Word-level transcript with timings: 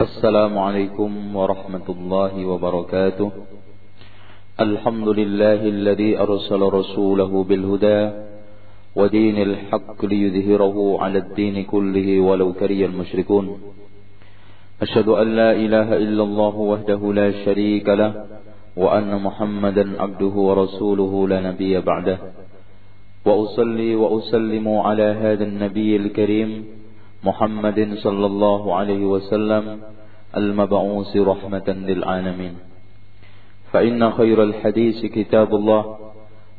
السلام 0.00 0.58
عليكم 0.58 1.36
ورحمة 1.36 1.86
الله 1.88 2.46
وبركاته. 2.46 3.30
الحمد 4.60 5.08
لله 5.08 5.60
الذي 5.68 6.18
أرسل 6.18 6.62
رسوله 6.62 7.44
بالهدى 7.44 8.10
ودين 8.96 9.36
الحق 9.38 10.04
ليظهره 10.04 10.76
على 11.02 11.18
الدين 11.18 11.64
كله 11.64 12.20
ولو 12.20 12.52
كري 12.52 12.84
المشركون. 12.84 13.58
أشهد 14.82 15.08
أن 15.08 15.28
لا 15.36 15.52
إله 15.52 15.96
إلا 15.96 16.22
الله 16.22 16.54
وحده 16.56 17.12
لا 17.12 17.44
شريك 17.44 17.88
له 17.88 18.26
وأن 18.76 19.22
محمدا 19.22 20.02
عبده 20.02 20.34
ورسوله 20.48 21.28
لا 21.28 21.40
نبي 21.40 21.80
بعده. 21.80 22.18
وأصلي 23.26 23.94
وأسلم 23.94 24.68
على 24.68 25.08
هذا 25.22 25.44
النبي 25.44 25.96
الكريم 25.96 26.50
محمد 27.24 27.78
صلى 28.04 28.26
الله 28.26 28.62
عليه 28.74 29.02
وسلم 29.04 29.80
المبعوث 30.36 31.16
رحمة 31.16 31.68
للعالمين. 31.68 32.54
فإن 33.72 34.10
خير 34.10 34.42
الحديث 34.42 35.06
كتاب 35.06 35.54
الله 35.54 35.82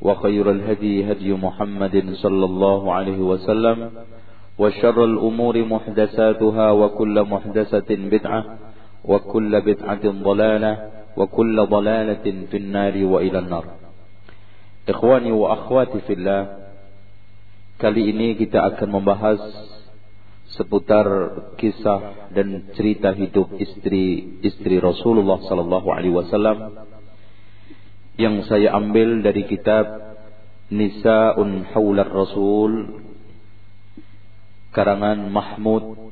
وخير 0.02 0.52
الهدي 0.52 1.12
هدي 1.12 1.34
محمد 1.34 1.96
صلى 2.14 2.46
الله 2.46 2.94
عليه 2.94 3.18
وسلم 3.18 3.78
وشر 4.58 5.06
الأمور 5.06 5.56
محدثاتها 5.66 6.72
وكل 6.72 7.16
محدثة 7.24 7.90
بدعة 7.96 8.42
وكل 9.06 9.62
بدعة 9.62 10.06
ضلالة 10.06 10.74
وكل 11.18 11.66
ضلالة 11.66 12.26
في 12.52 12.58
النار 12.58 12.96
وإلى 13.06 13.40
النار. 13.40 13.66
Ikhwani 14.86 15.32
wa 15.34 15.58
akhwati 15.58 15.98
fillah 16.06 16.66
Kali 17.76 18.08
ini 18.08 18.40
kita 18.40 18.64
akan 18.72 18.88
membahas 18.88 19.42
seputar 20.54 21.08
kisah 21.58 22.30
dan 22.30 22.70
cerita 22.78 23.12
hidup 23.18 23.58
istri-istri 23.58 24.78
Rasulullah 24.78 25.42
sallallahu 25.42 25.88
alaihi 25.90 26.14
wasallam 26.14 26.86
yang 28.16 28.46
saya 28.46 28.78
ambil 28.78 29.26
dari 29.26 29.50
kitab 29.50 30.06
Nisaun 30.70 31.66
Haular 31.74 32.10
Rasul 32.10 33.02
karangan 34.74 35.30
Mahmud 35.34 36.06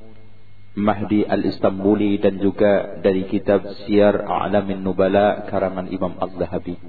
Mahdi 0.73 1.21
Al-Istambuli 1.21 2.17
dan 2.17 2.41
juga 2.41 2.97
dari 2.97 3.29
kitab 3.29 3.61
Syiar 3.85 4.25
A'lamin 4.25 4.81
Nubala 4.81 5.45
karangan 5.45 5.85
Imam 5.93 6.17
Az-Zahabi. 6.17 6.81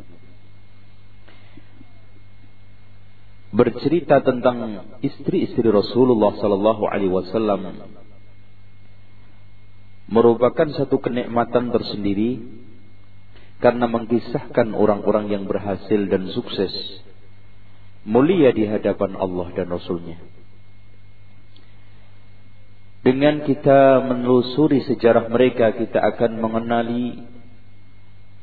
Bercerita 3.55 4.19
tentang 4.27 4.83
istri-istri 4.99 5.71
Rasulullah 5.71 6.35
sallallahu 6.35 6.91
alaihi 6.91 7.15
wasallam 7.15 7.87
merupakan 10.11 10.69
satu 10.75 10.99
kenikmatan 10.99 11.71
tersendiri 11.71 12.43
karena 13.63 13.87
mengkisahkan 13.87 14.75
orang-orang 14.75 15.31
yang 15.31 15.47
berhasil 15.47 16.01
dan 16.11 16.35
sukses 16.35 16.75
mulia 18.05 18.51
di 18.53 18.69
hadapan 18.69 19.17
Allah 19.17 19.49
dan 19.57 19.73
Rasulnya. 19.73 20.21
Dengan 23.05 23.45
kita 23.45 24.01
menelusuri 24.01 24.81
sejarah 24.85 25.29
mereka, 25.29 25.77
kita 25.77 26.01
akan 26.01 26.41
mengenali 26.41 27.21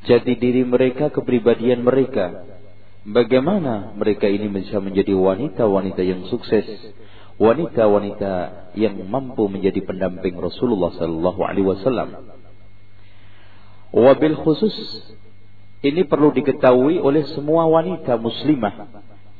jati 0.06 0.34
diri 0.38 0.62
mereka, 0.62 1.10
kepribadian 1.10 1.82
mereka, 1.82 2.51
Bagaimana 3.02 3.98
mereka 3.98 4.30
ini 4.30 4.46
bisa 4.46 4.78
menjadi 4.78 5.10
wanita-wanita 5.10 6.06
yang 6.06 6.22
sukses, 6.30 6.94
wanita-wanita 7.34 8.32
yang 8.78 8.94
mampu 9.10 9.50
menjadi 9.50 9.82
pendamping 9.82 10.38
Rasulullah 10.38 10.94
sallallahu 10.94 11.40
alaihi 11.42 11.66
wasallam. 11.66 12.38
Wabil 13.90 14.38
khusus 14.38 14.74
ini 15.82 16.06
perlu 16.06 16.30
diketahui 16.30 17.02
oleh 17.02 17.26
semua 17.34 17.66
wanita 17.66 18.14
muslimah 18.14 18.86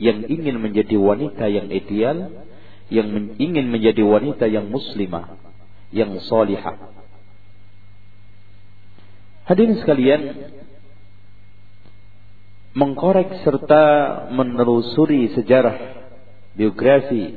yang 0.02 0.26
ingin 0.26 0.58
menjadi 0.58 0.98
wanita 0.98 1.46
yang 1.46 1.70
ideal, 1.70 2.42
yang 2.90 3.38
ingin 3.38 3.70
menjadi 3.70 4.02
wanita 4.02 4.50
yang 4.50 4.66
muslimah, 4.66 5.38
yang 5.94 6.18
salihah. 6.26 6.90
Hadirin 9.46 9.78
sekalian, 9.78 10.20
mengkorek 12.72 13.44
serta 13.44 13.84
menelusuri 14.32 15.32
sejarah 15.36 15.76
biografi 16.56 17.36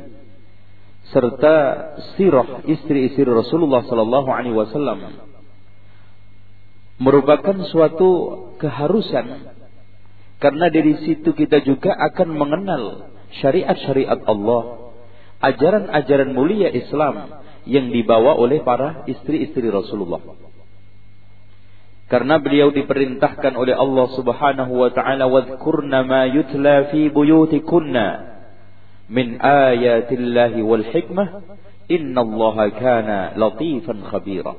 serta 1.12 1.56
sirah 2.16 2.64
istri-istri 2.66 3.28
Rasulullah 3.28 3.84
sallallahu 3.86 4.30
alaihi 4.32 4.56
wasallam 4.56 5.22
merupakan 6.98 7.56
suatu 7.68 8.10
keharusan 8.64 9.52
karena 10.40 10.66
dari 10.72 11.04
situ 11.04 11.36
kita 11.36 11.64
juga 11.68 11.92
akan 11.94 12.30
mengenal 12.32 12.84
syariat-syariat 13.44 14.24
Allah 14.24 14.96
ajaran-ajaran 15.44 16.32
mulia 16.32 16.72
Islam 16.72 17.44
yang 17.68 17.92
dibawa 17.92 18.40
oleh 18.40 18.64
para 18.64 19.04
istri-istri 19.10 19.68
Rasulullah 19.68 20.45
karena 22.06 22.38
beliau 22.38 22.70
diperintahkan 22.70 23.58
oleh 23.58 23.74
Allah 23.74 24.08
Subhanahu 24.14 24.74
wa 24.78 24.90
taala 24.94 25.26
wadhkurna 25.26 26.06
ma 26.06 26.30
yutla 26.30 26.94
fi 26.94 27.10
buyutikunna 27.10 28.38
min 29.10 29.42
ayatillahi 29.42 30.62
wal 30.62 30.86
hikmah 30.86 31.42
innallaha 31.90 32.70
kana 32.78 33.18
latifan 33.34 34.06
khabira. 34.06 34.54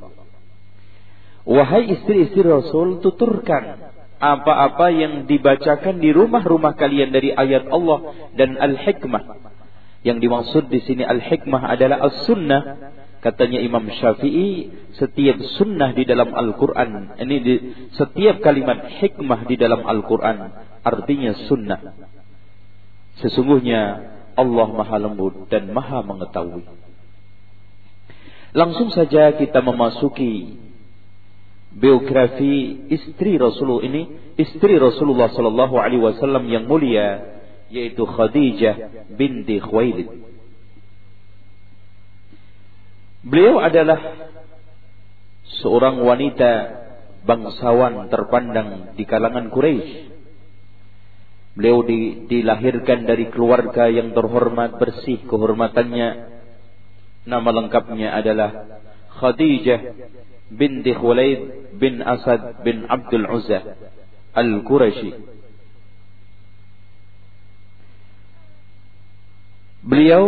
Wahai 1.47 1.87
istri-istri 1.95 2.43
Rasul 2.43 2.99
tuturkan 3.07 3.95
apa-apa 4.19 4.91
yang 4.91 5.31
dibacakan 5.31 6.03
di 6.03 6.11
rumah-rumah 6.11 6.75
kalian 6.75 7.15
dari 7.15 7.31
ayat 7.31 7.71
Allah 7.71 8.11
dan 8.35 8.59
al-hikmah. 8.59 9.23
Yang 10.03 10.19
dimaksud 10.27 10.65
di 10.67 10.83
sini 10.83 11.07
al-hikmah 11.07 11.63
adalah 11.63 12.03
as-sunnah 12.11 12.63
Katanya 13.27 13.59
Imam 13.59 13.83
Syafi'i, 13.91 14.71
setiap 14.95 15.35
sunnah 15.59 15.91
di 15.99 16.07
dalam 16.07 16.31
Al-Quran, 16.31 17.19
ini 17.19 17.37
di, 17.43 17.55
setiap 17.99 18.39
kalimat 18.39 18.87
hikmah 19.03 19.51
di 19.51 19.59
dalam 19.59 19.83
Al-Quran, 19.83 20.47
artinya 20.87 21.35
sunnah. 21.51 22.07
Sesungguhnya 23.19 24.15
Allah 24.39 24.69
maha 24.71 24.97
lembut 25.03 25.51
dan 25.51 25.75
maha 25.75 26.07
mengetahui. 26.07 26.71
Langsung 28.55 28.95
saja 28.95 29.35
kita 29.35 29.59
memasuki 29.59 30.63
biografi 31.75 32.87
istri 32.95 33.43
Rasulullah 33.43 33.91
ini, 33.91 34.03
istri 34.39 34.79
Rasulullah 34.79 35.35
Sallallahu 35.35 35.75
Alaihi 35.75 35.99
Wasallam 35.99 36.47
yang 36.47 36.71
mulia, 36.71 37.27
yaitu 37.75 38.07
Khadijah 38.07 39.11
binti 39.19 39.59
Khuwailid. 39.59 40.36
Beliau 43.27 43.59
adalah 43.59 43.99
seorang 45.59 45.99
wanita 45.99 46.51
bangsawan 47.27 48.07
terpandang 48.07 48.95
di 48.95 49.03
kalangan 49.03 49.51
Quraisy. 49.51 50.15
Beliau 51.59 51.83
di, 51.83 52.29
dilahirkan 52.31 53.03
dari 53.03 53.27
keluarga 53.35 53.91
yang 53.91 54.15
terhormat 54.15 54.79
bersih 54.79 55.27
kehormatannya. 55.27 56.39
Nama 57.27 57.51
lengkapnya 57.51 58.15
adalah 58.15 58.79
Khadijah 59.19 59.81
binti 60.47 60.95
Khulaid 60.95 61.75
bin 61.83 62.07
Asad 62.07 62.63
bin 62.63 62.87
Abdul 62.87 63.27
Uzza 63.27 63.75
Al-Qurashi. 64.39 65.11
Beliau 69.83 70.25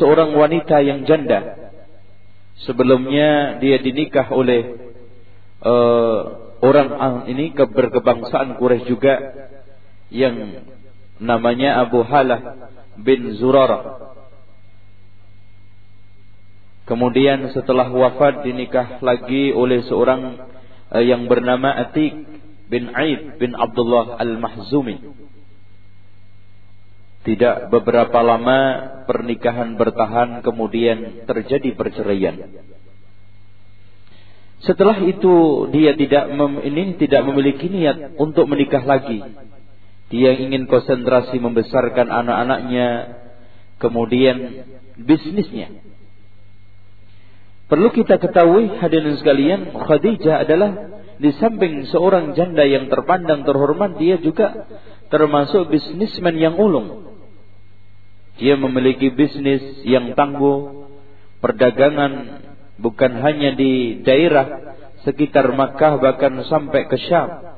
seorang 0.00 0.34
wanita 0.34 0.82
yang 0.82 1.06
janda 1.06 1.61
Sebelumnya 2.62 3.58
dia 3.58 3.82
dinikah 3.82 4.30
oleh 4.30 4.78
uh, 5.66 6.20
orang 6.62 7.26
ini 7.26 7.50
berkebangsaan 7.54 8.54
Quraisy 8.54 8.86
juga 8.86 9.14
yang 10.14 10.62
namanya 11.18 11.82
Abu 11.82 12.06
Halah 12.06 12.70
bin 12.98 13.34
Zurarah. 13.38 14.14
Kemudian 16.86 17.50
setelah 17.54 17.88
wafat 17.90 18.42
dinikah 18.42 18.98
lagi 19.00 19.54
oleh 19.54 19.86
seorang 19.86 20.50
uh, 20.90 21.02
yang 21.02 21.30
bernama 21.30 21.70
Atik 21.78 22.14
bin 22.70 22.90
Aid 22.90 23.38
bin 23.38 23.54
Abdullah 23.54 24.18
Al-Mahzumi. 24.18 25.21
Tidak 27.22 27.70
beberapa 27.70 28.18
lama 28.18 28.58
pernikahan 29.06 29.78
bertahan 29.78 30.42
kemudian 30.42 31.22
terjadi 31.22 31.70
perceraian. 31.78 32.34
Setelah 34.62 34.98
itu 35.06 35.66
dia 35.74 35.94
tidak 35.98 36.30
mem, 36.34 36.62
ini 36.66 36.98
tidak 36.98 37.22
memiliki 37.26 37.66
niat 37.66 38.14
untuk 38.18 38.46
menikah 38.46 38.82
lagi. 38.82 39.22
Dia 40.10 40.34
ingin 40.38 40.70
konsentrasi 40.70 41.38
membesarkan 41.38 42.10
anak-anaknya, 42.10 42.88
kemudian 43.82 44.66
bisnisnya. 44.98 45.82
Perlu 47.66 47.88
kita 47.90 48.18
ketahui 48.18 48.70
hadirin 48.82 49.16
sekalian, 49.18 49.72
Khadijah 49.72 50.44
adalah 50.44 50.70
di 51.22 51.30
samping 51.38 51.86
seorang 51.88 52.34
janda 52.34 52.66
yang 52.66 52.90
terpandang 52.90 53.46
terhormat, 53.46 53.96
dia 53.96 54.18
juga 54.18 54.68
termasuk 55.08 55.70
bisnismen 55.70 56.36
yang 56.36 56.58
ulung. 56.58 57.11
Dia 58.40 58.56
memiliki 58.56 59.12
bisnis 59.12 59.84
yang 59.84 60.16
tangguh, 60.16 60.88
perdagangan 61.44 62.42
bukan 62.80 63.12
hanya 63.20 63.52
di 63.54 64.00
daerah 64.02 64.76
sekitar 65.04 65.52
Makkah 65.52 65.98
bahkan 65.98 66.40
sampai 66.46 66.88
ke 66.88 66.96
Syam. 66.96 67.52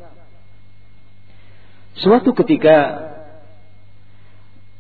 Suatu 1.95 2.35
ketika 2.35 3.07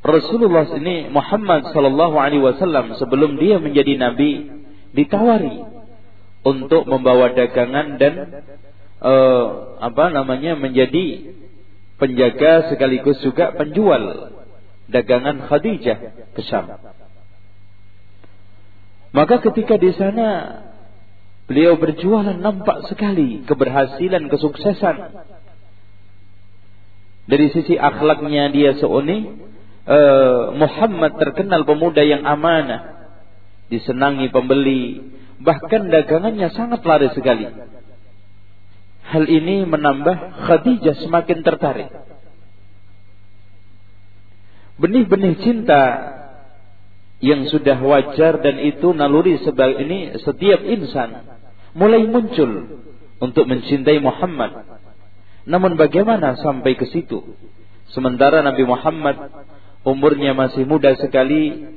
Rasulullah 0.05 0.69
ini 0.77 1.09
Muhammad 1.09 1.73
sallallahu 1.73 2.17
alaihi 2.21 2.45
wasallam 2.45 2.93
sebelum 3.01 3.41
dia 3.41 3.57
menjadi 3.57 3.97
nabi 3.97 4.53
ditawari 4.93 5.65
untuk 6.45 6.85
membawa 6.85 7.33
dagangan 7.33 7.97
dan 7.97 8.45
uh, 9.01 9.45
apa 9.81 10.13
namanya 10.13 10.61
menjadi 10.61 11.33
penjaga 11.97 12.69
sekaligus 12.69 13.17
juga 13.25 13.57
penjual 13.57 14.34
dagangan 14.89 15.49
Khadijah 15.49 15.99
ke 16.37 16.41
Syam. 16.45 16.77
Maka 19.15 19.39
ketika 19.47 19.79
di 19.79 19.95
sana 19.95 20.61
beliau 21.47 21.79
berjualan 21.79 22.35
nampak 22.35 22.91
sekali 22.91 23.47
keberhasilan, 23.47 24.27
kesuksesan. 24.27 24.97
Dari 27.25 27.47
sisi 27.57 27.81
akhlaknya 27.81 28.53
dia 28.53 28.77
seuni, 28.77 29.33
uh, 29.89 30.53
Muhammad 30.53 31.17
terkenal 31.17 31.65
pemuda 31.65 32.05
yang 32.05 32.21
amanah, 32.27 33.09
disenangi 33.73 34.29
pembeli, 34.29 35.01
bahkan 35.41 35.89
dagangannya 35.89 36.53
sangat 36.53 36.85
laris 36.85 37.17
sekali. 37.17 37.49
Hal 39.05 39.25
ini 39.25 39.65
menambah 39.69 40.43
Khadijah 40.49 41.01
semakin 41.01 41.45
tertarik. 41.45 41.89
Benih-benih 44.75 45.35
cinta 45.43 45.83
yang 47.23 47.47
sudah 47.49 47.79
wajar 47.79 48.43
dan 48.43 48.59
itu 48.61 48.91
naluri 48.91 49.39
sebagai 49.41 49.81
ini 49.81 50.19
setiap 50.21 50.61
insan 50.67 51.25
mulai 51.73 52.05
muncul 52.05 52.83
untuk 53.23 53.45
mencintai 53.47 54.03
Muhammad. 54.03 54.67
Namun 55.47 55.79
bagaimana 55.79 56.37
sampai 56.41 56.75
ke 56.75 56.91
situ? 56.91 57.37
Sementara 57.93 58.43
Nabi 58.43 58.65
Muhammad 58.67 59.31
umurnya 59.87 60.33
masih 60.35 60.67
muda 60.67 60.97
sekali, 60.99 61.71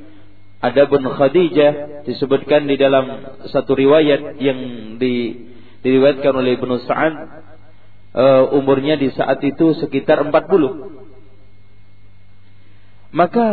Adapun 0.58 1.06
Khadijah 1.06 2.02
disebutkan 2.10 2.66
di 2.66 2.82
dalam 2.82 3.38
satu 3.54 3.78
riwayat 3.78 4.42
yang 4.42 4.60
di, 4.98 5.46
diriwayatkan 5.86 6.34
oleh 6.34 6.58
Ibnu 6.58 6.82
Sa'ad 6.82 7.14
uh, 8.18 8.44
umurnya 8.58 8.98
di 8.98 9.14
saat 9.14 9.38
itu 9.46 9.78
sekitar 9.78 10.18
40. 10.26 10.97
Maka 13.12 13.48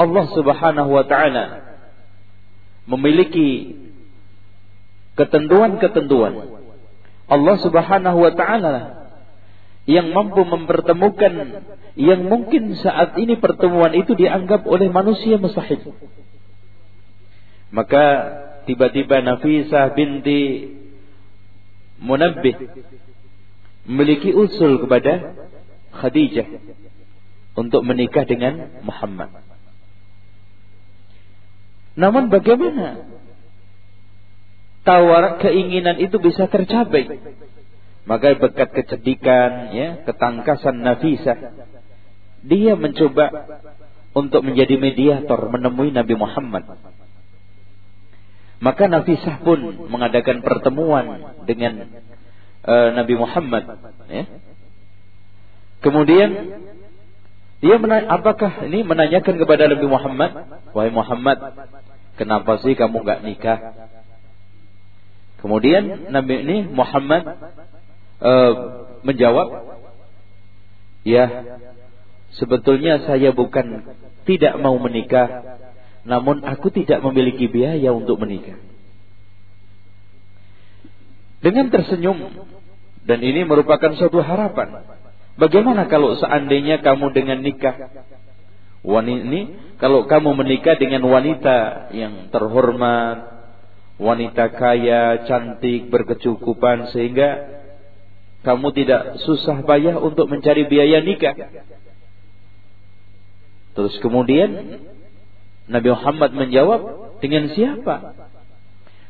Allah 0.00 0.24
Subhanahu 0.32 0.90
wa 0.90 1.04
taala 1.04 1.44
memiliki 2.88 3.76
ketentuan-ketentuan. 5.18 6.64
Allah 7.30 7.56
Subhanahu 7.60 8.18
wa 8.18 8.32
taala 8.32 8.74
yang 9.84 10.12
mampu 10.16 10.44
mempertemukan 10.44 11.64
yang 11.98 12.20
mungkin 12.24 12.78
saat 12.80 13.18
ini 13.20 13.36
pertemuan 13.36 13.92
itu 13.92 14.16
dianggap 14.16 14.64
oleh 14.64 14.88
manusia 14.88 15.36
mustahil. 15.36 15.92
Maka 17.70 18.04
tiba-tiba 18.66 19.22
Nafisah 19.22 19.94
binti 19.94 20.74
Munabbih 22.00 22.56
memiliki 23.84 24.32
usul 24.32 24.80
kepada 24.80 25.36
Khadijah 25.92 26.48
untuk 27.60 27.84
menikah 27.84 28.24
dengan 28.24 28.80
Muhammad. 28.80 29.28
Namun 32.00 32.32
bagaimana 32.32 33.04
tawar 34.88 35.36
keinginan 35.44 36.00
itu 36.00 36.16
bisa 36.16 36.48
tercapai? 36.48 37.20
Maka 38.08 38.32
berkat 38.40 38.72
kecedikan, 38.72 39.76
ya, 39.76 39.88
ketangkasan 40.08 40.80
Nafisah, 40.80 41.36
dia 42.40 42.72
mencoba 42.72 43.28
untuk 44.16 44.40
menjadi 44.40 44.80
mediator 44.80 45.36
menemui 45.52 45.92
Nabi 45.92 46.16
Muhammad. 46.16 46.64
Maka 48.60 48.88
Nafisah 48.88 49.44
pun 49.44 49.88
mengadakan 49.92 50.40
pertemuan 50.40 51.36
dengan 51.44 51.86
uh, 52.64 52.88
Nabi 52.96 53.14
Muhammad. 53.20 53.64
Ya. 54.08 54.24
Kemudian 55.80 56.28
dia 57.60 57.76
menanya, 57.76 58.08
apakah 58.16 58.64
ini 58.64 58.80
menanyakan 58.80 59.36
kepada 59.36 59.68
Nabi 59.68 59.84
Muhammad, 59.84 60.30
wahai 60.72 60.88
Muhammad, 60.88 61.38
kenapa 62.16 62.56
sih 62.64 62.72
kamu 62.72 63.04
nggak 63.04 63.20
nikah? 63.20 63.58
Kemudian 65.44 66.08
Nabi 66.08 66.40
ini 66.40 66.56
Muhammad 66.68 67.36
uh, 68.24 68.52
menjawab, 69.04 69.76
ya 71.04 71.24
sebetulnya 72.36 73.04
saya 73.04 73.32
bukan 73.36 73.92
tidak 74.24 74.56
mau 74.56 74.80
menikah, 74.80 75.60
namun 76.08 76.40
aku 76.44 76.72
tidak 76.72 77.04
memiliki 77.04 77.44
biaya 77.44 77.92
untuk 77.92 78.20
menikah. 78.24 78.56
Dengan 81.40 81.72
tersenyum 81.72 82.48
dan 83.04 83.20
ini 83.20 83.44
merupakan 83.48 83.96
suatu 83.96 84.20
harapan. 84.20 84.99
Bagaimana 85.38 85.86
kalau 85.86 86.18
seandainya 86.18 86.82
kamu 86.82 87.12
dengan 87.14 87.38
nikah 87.44 87.76
wanita 88.80 89.22
ini 89.28 89.40
kalau 89.76 90.08
kamu 90.08 90.36
menikah 90.36 90.76
dengan 90.76 91.04
wanita 91.08 91.88
yang 91.92 92.28
terhormat, 92.28 93.48
wanita 94.00 94.52
kaya, 94.56 95.24
cantik, 95.24 95.88
berkecukupan 95.88 96.92
sehingga 96.92 97.60
kamu 98.40 98.72
tidak 98.72 99.20
susah 99.24 99.60
payah 99.68 100.00
untuk 100.00 100.28
mencari 100.28 100.64
biaya 100.64 101.04
nikah. 101.04 101.36
Terus 103.76 103.94
kemudian 104.00 104.80
Nabi 105.68 105.88
Muhammad 105.92 106.32
menjawab 106.36 106.80
dengan 107.20 107.52
siapa? 107.52 108.16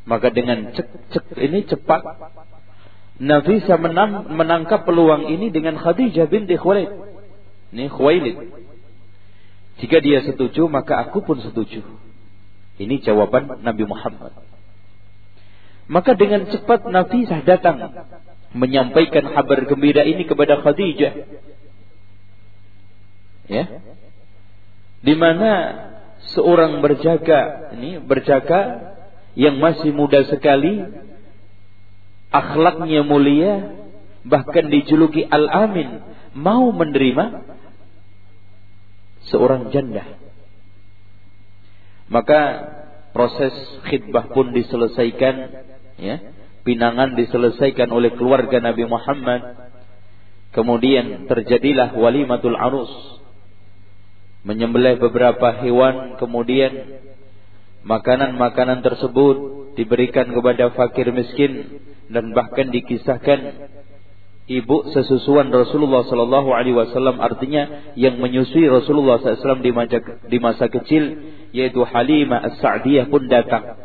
Maka 0.07 0.35
dengan 0.35 0.75
cek, 0.75 0.87
cek 1.15 1.25
ini 1.39 1.67
cepat 1.67 2.03
Nabi 3.21 3.61
bisa 3.61 3.77
menang, 3.77 4.33
menangkap 4.33 4.89
peluang 4.89 5.29
ini 5.29 5.53
dengan 5.53 5.77
Khadijah 5.77 6.25
binti 6.33 6.57
Khuwailid. 6.57 6.89
Ini 7.77 7.93
Khuwailid. 7.93 8.37
Jika 9.85 10.01
dia 10.01 10.25
setuju 10.25 10.73
maka 10.73 11.05
aku 11.05 11.21
pun 11.21 11.37
setuju. 11.45 11.85
Ini 12.81 13.05
jawaban 13.05 13.61
Nabi 13.61 13.85
Muhammad. 13.85 14.33
Maka 15.85 16.17
dengan 16.17 16.49
cepat 16.49 16.89
Nafisah 16.89 17.45
datang 17.45 17.93
menyampaikan 18.57 19.37
kabar 19.37 19.69
gembira 19.69 20.01
ini 20.09 20.25
kepada 20.25 20.65
Khadijah. 20.65 21.13
Ya. 23.53 23.65
Di 25.05 25.15
mana 25.19 25.53
seorang 26.33 26.81
berjaga 26.81 27.73
ini 27.77 28.01
berjaga 28.01 28.97
yang 29.37 29.61
masih 29.61 29.93
muda 29.93 30.25
sekali 30.25 30.89
akhlaknya 32.31 33.03
mulia 33.03 33.75
bahkan 34.27 34.71
dijuluki 34.71 35.27
Al-Amin 35.27 36.03
mau 36.35 36.71
menerima 36.71 37.43
seorang 39.31 39.71
janda. 39.75 40.07
Maka 42.11 42.41
proses 43.15 43.55
khidbah 43.87 44.31
pun 44.35 44.51
diselesaikan 44.51 45.35
ya 45.99 46.17
pinangan 46.63 47.19
diselesaikan 47.19 47.91
oleh 47.91 48.15
keluarga 48.15 48.59
Nabi 48.63 48.87
Muhammad. 48.87 49.71
Kemudian 50.51 51.31
terjadilah 51.31 51.95
walimatul 51.95 52.59
arus. 52.59 52.91
Menyembelih 54.43 54.99
beberapa 54.99 55.53
hewan, 55.63 56.17
kemudian 56.19 57.05
makanan-makanan 57.87 58.83
tersebut 58.83 59.60
diberikan 59.79 60.31
kepada 60.35 60.73
fakir 60.75 61.11
miskin 61.15 61.83
dan 62.11 62.35
bahkan 62.35 62.71
dikisahkan 62.75 63.71
ibu 64.51 64.77
sesusuan 64.91 65.55
Rasulullah 65.55 66.03
Sallallahu 66.03 66.51
Alaihi 66.51 66.75
Wasallam 66.75 67.23
artinya 67.23 67.95
yang 67.95 68.19
menyusui 68.19 68.67
Rasulullah 68.67 69.23
SAW 69.23 69.63
di 69.63 69.71
masa, 69.71 69.99
di 70.03 70.39
masa 70.43 70.67
kecil 70.67 71.23
yaitu 71.55 71.87
Halimah 71.87 72.51
As-Sa'diyah 72.51 73.07
pun 73.07 73.31
datang 73.31 73.79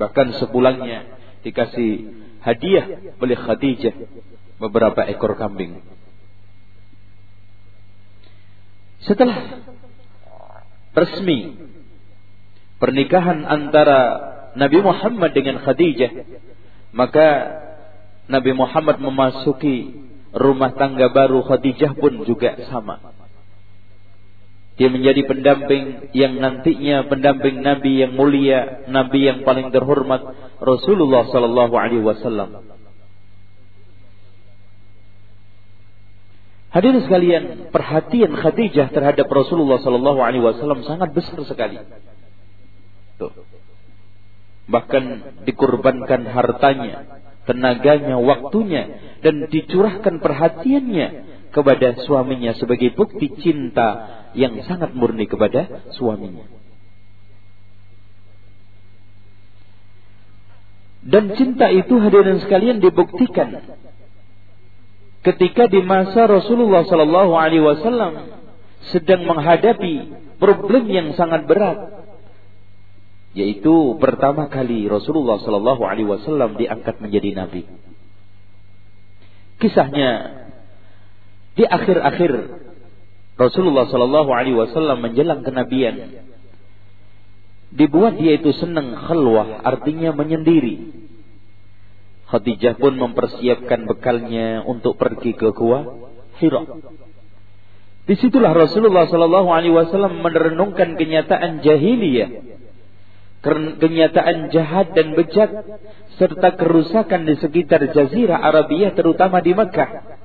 bahkan 0.00 0.32
sepulangnya 0.40 1.04
dikasih 1.44 2.20
hadiah 2.40 3.16
oleh 3.20 3.36
Khadijah 3.36 3.94
beberapa 4.60 5.04
ekor 5.08 5.36
kambing. 5.36 5.80
Setelah 9.04 9.64
resmi 10.92 11.56
pernikahan 12.76 13.48
antara 13.48 14.00
Nabi 14.56 14.78
Muhammad 14.82 15.30
dengan 15.34 15.62
Khadijah, 15.62 16.10
maka 16.90 17.26
Nabi 18.30 18.50
Muhammad 18.54 18.98
memasuki 18.98 19.94
rumah 20.34 20.74
tangga 20.74 21.10
baru 21.10 21.42
Khadijah 21.42 21.98
pun 21.98 22.22
juga 22.26 22.54
sama. 22.70 23.14
Dia 24.80 24.88
menjadi 24.88 25.28
pendamping 25.28 26.14
yang 26.16 26.40
nantinya 26.40 27.04
pendamping 27.04 27.60
Nabi 27.60 28.00
yang 28.00 28.16
mulia, 28.16 28.88
Nabi 28.88 29.28
yang 29.28 29.44
paling 29.44 29.68
terhormat, 29.74 30.24
Rasulullah 30.56 31.28
sallallahu 31.28 31.74
alaihi 31.76 32.00
wasallam. 32.00 32.64
Hadirin 36.70 37.02
sekalian, 37.02 37.44
perhatian 37.74 38.30
Khadijah 38.30 38.94
terhadap 38.94 39.26
Rasulullah 39.26 39.82
sallallahu 39.82 40.22
alaihi 40.22 40.48
wasallam 40.48 40.86
sangat 40.86 41.10
besar 41.12 41.42
sekali. 41.44 41.82
Bahkan 44.70 45.04
dikorbankan 45.50 46.30
hartanya, 46.30 47.20
tenaganya, 47.44 48.16
waktunya 48.22 49.18
dan 49.20 49.50
dicurahkan 49.50 50.22
perhatiannya 50.22 51.08
kepada 51.50 51.98
suaminya 52.06 52.54
sebagai 52.54 52.94
bukti 52.94 53.34
cinta 53.42 54.22
yang 54.38 54.62
sangat 54.64 54.94
murni 54.94 55.26
kepada 55.26 55.90
suaminya. 55.98 56.46
Dan 61.00 61.32
cinta 61.34 61.72
itu 61.72 61.96
hadirin 61.96 62.38
sekalian 62.44 62.78
dibuktikan 62.78 63.56
ketika 65.24 65.66
di 65.66 65.80
masa 65.80 66.28
Rasulullah 66.28 66.84
Sallallahu 66.84 67.32
Alaihi 67.34 67.64
Wasallam 67.64 68.36
sedang 68.92 69.24
menghadapi 69.24 70.12
problem 70.40 70.84
yang 70.88 71.12
sangat 71.16 71.44
berat, 71.48 71.99
yaitu 73.30 73.94
pertama 74.02 74.50
kali 74.50 74.90
Rasulullah 74.90 75.38
Sallallahu 75.38 75.82
Alaihi 75.86 76.08
Wasallam 76.10 76.58
diangkat 76.58 76.98
menjadi 76.98 77.30
nabi. 77.34 77.62
Kisahnya 79.60 80.40
di 81.54 81.68
akhir-akhir 81.68 82.32
Rasulullah 83.36 83.88
Shallallahu 83.88 84.30
Alaihi 84.32 84.56
Wasallam 84.56 85.04
menjelang 85.04 85.44
kenabian 85.44 86.24
dibuat 87.70 88.16
dia 88.16 88.40
itu 88.40 88.50
senang 88.56 88.96
khalwah 88.96 89.62
artinya 89.64 90.16
menyendiri. 90.16 90.96
Khadijah 92.30 92.78
pun 92.78 92.94
mempersiapkan 92.94 93.90
bekalnya 93.90 94.62
untuk 94.62 94.94
pergi 94.96 95.34
ke 95.34 95.50
gua 95.50 96.08
Hira. 96.38 96.62
Di 98.06 98.14
situlah 98.16 98.56
Rasulullah 98.56 99.06
Shallallahu 99.06 99.48
Alaihi 99.52 99.76
Wasallam 99.76 100.24
merenungkan 100.24 100.96
kenyataan 100.96 101.60
jahiliyah 101.60 102.59
kenyataan 103.42 104.52
jahat 104.52 104.92
dan 104.92 105.16
bejat 105.16 105.50
serta 106.20 106.60
kerusakan 106.60 107.24
di 107.24 107.34
sekitar 107.40 107.80
Jazirah 107.88 108.36
Arabia 108.36 108.92
terutama 108.92 109.40
di 109.40 109.56
Mekah 109.56 110.20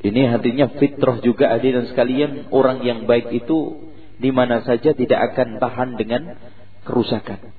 Ini 0.00 0.32
hatinya 0.32 0.80
fitrah 0.80 1.20
juga 1.20 1.52
dan 1.60 1.84
sekalian 1.92 2.48
orang 2.48 2.80
yang 2.80 3.04
baik 3.04 3.28
itu 3.36 3.84
di 4.16 4.32
mana 4.32 4.64
saja 4.64 4.96
tidak 4.96 5.32
akan 5.32 5.60
tahan 5.60 5.90
dengan 6.00 6.40
kerusakan. 6.88 7.52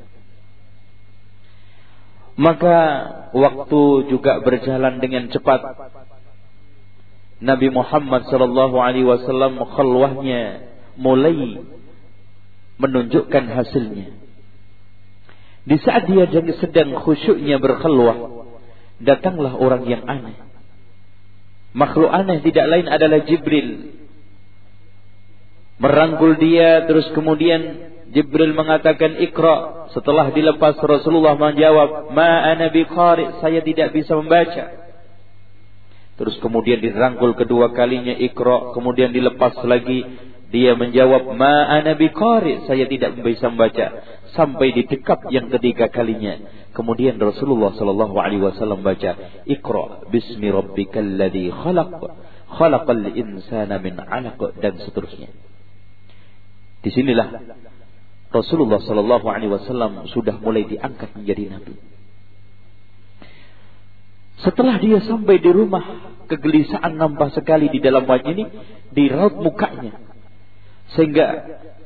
Maka 2.41 2.77
waktu 3.37 3.81
juga 4.09 4.41
berjalan 4.41 4.97
dengan 4.97 5.29
cepat. 5.29 5.61
Nabi 7.41 7.69
Muhammad 7.69 8.25
sallallahu 8.25 8.77
alaihi 8.77 9.05
wasallam 9.05 9.61
khalwahnya 9.61 10.65
mulai 10.97 11.61
menunjukkan 12.81 13.43
hasilnya. 13.45 14.17
Di 15.61 15.77
saat 15.85 16.09
dia 16.09 16.25
sedang 16.57 16.97
khusyuknya 16.97 17.61
berkhalwah, 17.61 18.49
datanglah 18.97 19.53
orang 19.53 19.85
yang 19.85 20.01
aneh 20.09 20.51
Makhluk 21.71 22.11
aneh 22.11 22.43
tidak 22.43 22.67
lain 22.67 22.87
adalah 22.91 23.23
Jibril. 23.23 23.95
Merangkul 25.79 26.35
dia 26.37 26.83
terus 26.85 27.07
kemudian 27.15 27.89
Jibril 28.11 28.51
mengatakan 28.51 29.15
Iqra. 29.23 29.87
Setelah 29.95 30.35
dilepas 30.35 30.75
Rasulullah 30.83 31.39
menjawab, 31.39 32.11
Ma 32.11 32.43
ana 32.51 32.67
biqari, 32.67 33.39
saya 33.39 33.63
tidak 33.63 33.95
bisa 33.95 34.19
membaca. 34.19 34.83
Terus 36.19 36.35
kemudian 36.43 36.83
dirangkul 36.83 37.39
kedua 37.39 37.71
kalinya 37.71 38.19
Iqra, 38.19 38.75
kemudian 38.75 39.15
dilepas 39.15 39.55
lagi 39.63 40.03
dia 40.51 40.75
menjawab, 40.75 41.31
Ma 41.39 41.63
ana 41.71 41.95
biqari, 41.95 42.67
saya 42.67 42.83
tidak 42.85 43.23
bisa 43.23 43.47
membaca. 43.47 44.03
Sampai 44.35 44.75
didekap 44.75 45.31
yang 45.31 45.47
ketiga 45.47 45.87
kalinya. 45.87 46.39
Kemudian 46.75 47.19
Rasulullah 47.19 47.71
sallallahu 47.75 48.15
alaihi 48.19 48.43
wasallam 48.43 48.83
baca, 48.83 49.43
"Iqra 49.47 50.07
bismi 50.11 50.51
rabbikal 50.51 51.03
ladzi 51.03 51.51
khalaq, 51.51 51.91
khalaqal 52.51 53.05
insana 53.15 53.79
min 53.79 53.95
'alaq" 53.95 54.39
dan 54.59 54.79
seterusnya. 54.79 55.31
Di 56.83 56.89
sinilah 56.91 57.27
Rasulullah 58.31 58.79
sallallahu 58.79 59.27
alaihi 59.27 59.51
wasallam 59.51 60.07
sudah 60.11 60.35
mulai 60.39 60.67
diangkat 60.67 61.15
menjadi 61.15 61.59
nabi. 61.59 61.75
Setelah 64.41 64.79
dia 64.79 64.99
sampai 65.03 65.37
di 65.37 65.51
rumah, 65.51 66.17
kegelisahan 66.27 66.97
nampak 66.97 67.35
sekali 67.35 67.67
di 67.67 67.83
dalam 67.83 68.07
wajah 68.07 68.31
ini, 68.31 68.47
di 68.89 69.05
raut 69.11 69.37
mukanya. 69.37 70.10
Sehingga 70.95 71.27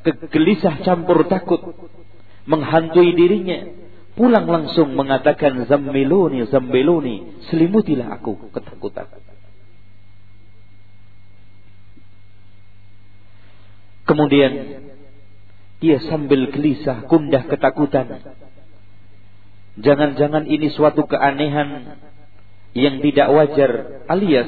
kegelisah 0.01 0.81
campur 0.85 1.25
takut 1.29 1.61
menghantui 2.49 3.13
dirinya. 3.13 3.85
Pulang 4.15 4.47
langsung 4.47 4.95
mengatakan 4.95 5.67
zammiluni 5.67 6.47
zammiluni 6.47 7.43
selimutilah 7.51 8.15
aku 8.15 8.47
ketakutan. 8.55 9.11
Kemudian 14.07 14.51
dia 15.83 15.97
sambil 16.07 16.47
gelisah 16.55 17.03
kundah 17.11 17.43
ketakutan. 17.51 18.23
Jangan-jangan 19.75 20.47
ini 20.47 20.71
suatu 20.71 21.03
keanehan 21.03 21.99
yang 22.71 23.03
tidak 23.03 23.27
wajar 23.35 23.71
alias 24.07 24.47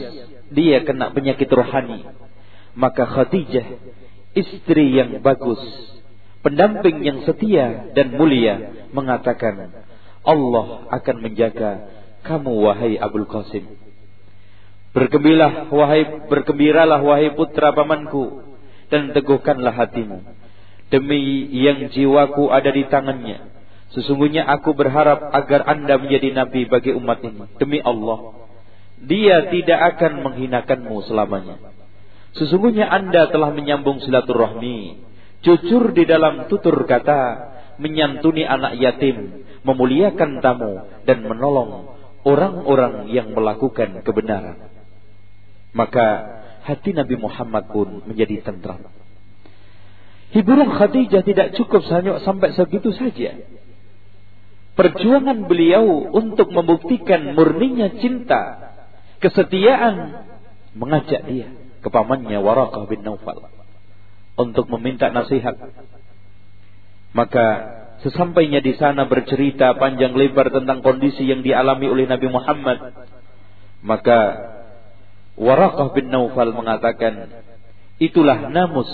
dia 0.55 0.87
kena 0.87 1.11
penyakit 1.11 1.51
rohani. 1.51 2.07
Maka 2.77 3.03
Khadijah 3.03 3.67
istri 4.35 4.95
yang 4.95 5.21
bagus 5.21 5.61
pendamping 6.47 7.03
yang 7.03 7.27
setia 7.27 7.91
dan 7.91 8.15
mulia 8.15 8.87
mengatakan, 8.95 9.83
Allah 10.23 10.87
akan 10.95 11.15
menjaga 11.19 11.91
kamu 12.23 12.51
wahai 12.63 12.95
Abul 12.95 13.27
Qasim. 13.27 13.67
Bergembiralah 14.95 15.67
wahai 15.67 16.03
bergembiralah 16.31 17.03
wahai 17.03 17.35
putra 17.35 17.75
pamanku 17.75 18.55
dan 18.87 19.11
teguhkanlah 19.11 19.75
hatimu. 19.75 20.23
Demi 20.87 21.51
yang 21.51 21.91
jiwaku 21.91 22.47
ada 22.47 22.71
di 22.71 22.87
tangannya. 22.87 23.51
Sesungguhnya 23.91 24.47
aku 24.47 24.71
berharap 24.71 25.31
agar 25.35 25.67
Anda 25.67 25.99
menjadi 25.99 26.31
nabi 26.31 26.63
bagi 26.67 26.95
umat 26.95 27.19
ini. 27.23 27.43
Demi 27.59 27.83
Allah, 27.83 28.47
Dia 29.03 29.51
tidak 29.51 29.99
akan 29.99 30.23
menghinakanmu 30.23 30.95
selamanya. 31.11 31.76
Sesungguhnya 32.35 32.89
Anda 32.91 33.31
telah 33.31 33.55
menyambung 33.55 34.03
silaturahmi 34.03 35.07
jujur 35.45 35.93
di 35.93 36.03
dalam 36.03 36.49
tutur 36.49 36.75
kata, 36.83 37.21
menyantuni 37.77 38.43
anak 38.45 38.77
yatim, 38.81 39.45
memuliakan 39.61 40.41
tamu, 40.41 40.73
dan 41.05 41.23
menolong 41.25 41.93
orang-orang 42.25 43.07
yang 43.13 43.31
melakukan 43.31 44.01
kebenaran. 44.01 44.67
Maka 45.71 46.07
hati 46.65 46.91
Nabi 46.91 47.15
Muhammad 47.15 47.69
pun 47.69 48.03
menjadi 48.03 48.41
tentram. 48.43 48.81
Hiburan 50.33 50.75
Khadijah 50.75 51.23
tidak 51.23 51.55
cukup 51.55 51.87
sampai 51.87 52.51
segitu 52.51 52.91
saja. 52.91 53.39
Perjuangan 54.75 55.47
beliau 55.47 56.11
untuk 56.11 56.51
membuktikan 56.53 57.33
murninya 57.33 57.97
cinta, 57.97 58.75
kesetiaan, 59.23 60.27
mengajak 60.77 61.25
dia 61.25 61.49
ke 61.87 61.89
pamannya 61.89 62.35
Warakah 62.43 62.83
bin 62.91 63.07
Naufal 63.07 63.47
untuk 64.35 64.67
meminta 64.75 65.07
nasihat. 65.07 65.55
Maka 67.15 67.47
sesampainya 68.03 68.59
di 68.59 68.75
sana 68.75 69.07
bercerita 69.07 69.71
panjang 69.79 70.11
lebar 70.11 70.51
tentang 70.51 70.83
kondisi 70.83 71.23
yang 71.23 71.47
dialami 71.47 71.87
oleh 71.87 72.05
Nabi 72.11 72.27
Muhammad. 72.27 72.91
Maka 73.79 74.19
Warakah 75.39 75.95
bin 75.95 76.11
Naufal 76.11 76.51
mengatakan, 76.51 77.31
itulah 78.03 78.51
namus 78.51 78.91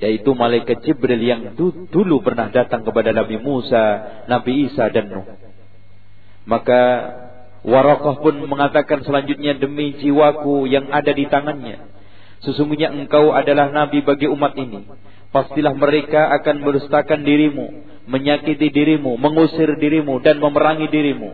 yaitu 0.00 0.36
malaikat 0.36 0.84
Jibril 0.84 1.20
yang 1.24 1.56
dulu 1.88 2.20
pernah 2.20 2.52
datang 2.52 2.84
kepada 2.84 3.16
Nabi 3.16 3.40
Musa, 3.40 3.84
Nabi 4.28 4.68
Isa 4.68 4.88
dan 4.92 5.08
Nuh. 5.08 5.28
Maka 6.44 6.82
Warakah 7.60 8.24
pun 8.24 8.40
mengatakan 8.48 9.04
selanjutnya 9.04 9.56
demi 9.60 9.92
jiwaku 10.00 10.64
yang 10.64 10.88
ada 10.88 11.12
di 11.12 11.28
tangannya 11.28 12.00
Sesungguhnya 12.40 12.88
engkau 12.96 13.36
adalah 13.36 13.68
nabi 13.68 14.00
bagi 14.00 14.24
umat 14.28 14.56
ini. 14.56 14.88
pastilah 15.30 15.78
mereka 15.78 16.26
akan 16.42 16.66
merustakan 16.66 17.22
dirimu, 17.22 17.86
menyakiti 18.10 18.66
dirimu, 18.74 19.14
mengusir 19.14 19.78
dirimu 19.78 20.18
dan 20.18 20.42
memerangi 20.42 20.90
dirimu. 20.90 21.30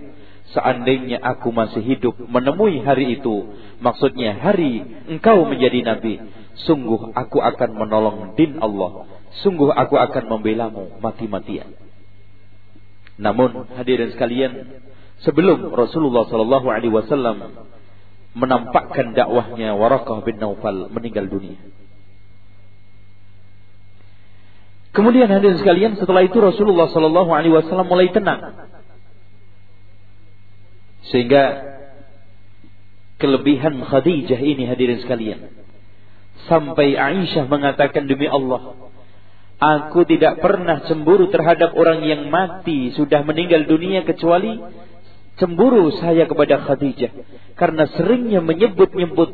Seandainya 0.52 1.16
aku 1.24 1.48
masih 1.48 1.80
hidup 1.80 2.12
menemui 2.28 2.84
hari 2.84 3.16
itu, 3.16 3.56
maksudnya 3.80 4.36
hari 4.36 4.84
engkau 5.08 5.48
menjadi 5.48 5.80
nabi, 5.80 6.20
sungguh 6.68 7.16
aku 7.16 7.40
akan 7.40 7.70
menolong 7.72 8.36
din 8.36 8.60
Allah, 8.60 9.08
sungguh 9.40 9.72
aku 9.72 9.96
akan 9.96 10.24
membelamu 10.28 11.00
mati-matian. 11.00 11.72
Namun 13.16 13.64
hadirin 13.80 14.12
sekalian, 14.12 14.76
sebelum 15.24 15.72
Rasulullah 15.72 16.28
Shallallahu 16.28 16.66
Alaihi 16.68 16.92
Wasallam 16.92 17.68
menampakkan 18.36 19.16
dakwahnya 19.16 19.72
Warakah 19.72 20.20
bin 20.26 20.36
Naufal 20.36 20.92
meninggal 20.92 21.32
dunia. 21.32 21.56
Kemudian 24.92 25.28
hadirin 25.28 25.60
sekalian 25.60 26.00
setelah 26.00 26.24
itu 26.24 26.36
Rasulullah 26.40 26.88
Shallallahu 26.88 27.28
Alaihi 27.32 27.52
Wasallam 27.52 27.88
mulai 27.88 28.08
tenang, 28.12 28.68
sehingga 31.12 31.76
kelebihan 33.20 33.80
Khadijah 33.84 34.40
ini 34.40 34.64
hadirin 34.64 35.00
sekalian, 35.04 35.52
sampai 36.48 36.96
Aisyah 36.96 37.44
mengatakan 37.48 38.08
demi 38.08 38.24
Allah, 38.24 38.88
aku 39.60 40.04
tidak 40.08 40.40
pernah 40.40 40.84
cemburu 40.88 41.28
terhadap 41.28 41.76
orang 41.76 42.04
yang 42.04 42.28
mati 42.32 42.92
sudah 42.96 43.20
meninggal 43.24 43.68
dunia 43.68 44.04
kecuali 44.04 44.60
cemburu 45.36 45.92
saya 46.00 46.24
kepada 46.24 46.64
Khadijah 46.64 47.12
karena 47.56 47.84
seringnya 47.92 48.40
menyebut-nyebut 48.40 49.30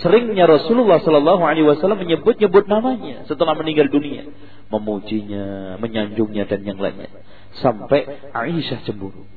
seringnya 0.00 0.48
Rasulullah 0.48 1.00
Shallallahu 1.04 1.44
Alaihi 1.44 1.68
Wasallam 1.68 2.00
menyebut-nyebut 2.00 2.64
namanya 2.64 3.28
setelah 3.28 3.52
meninggal 3.52 3.92
dunia 3.92 4.28
memujinya 4.72 5.76
menyanjungnya 5.80 6.48
dan 6.48 6.64
yang 6.64 6.80
lainnya 6.80 7.12
sampai 7.62 8.32
Aisyah 8.34 8.82
cemburu. 8.88 9.28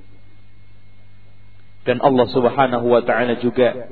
Dan 1.85 2.03
Allah 2.03 2.27
Subhanahu 2.33 2.85
Wa 2.89 3.01
Taala 3.05 3.39
juga 3.39 3.87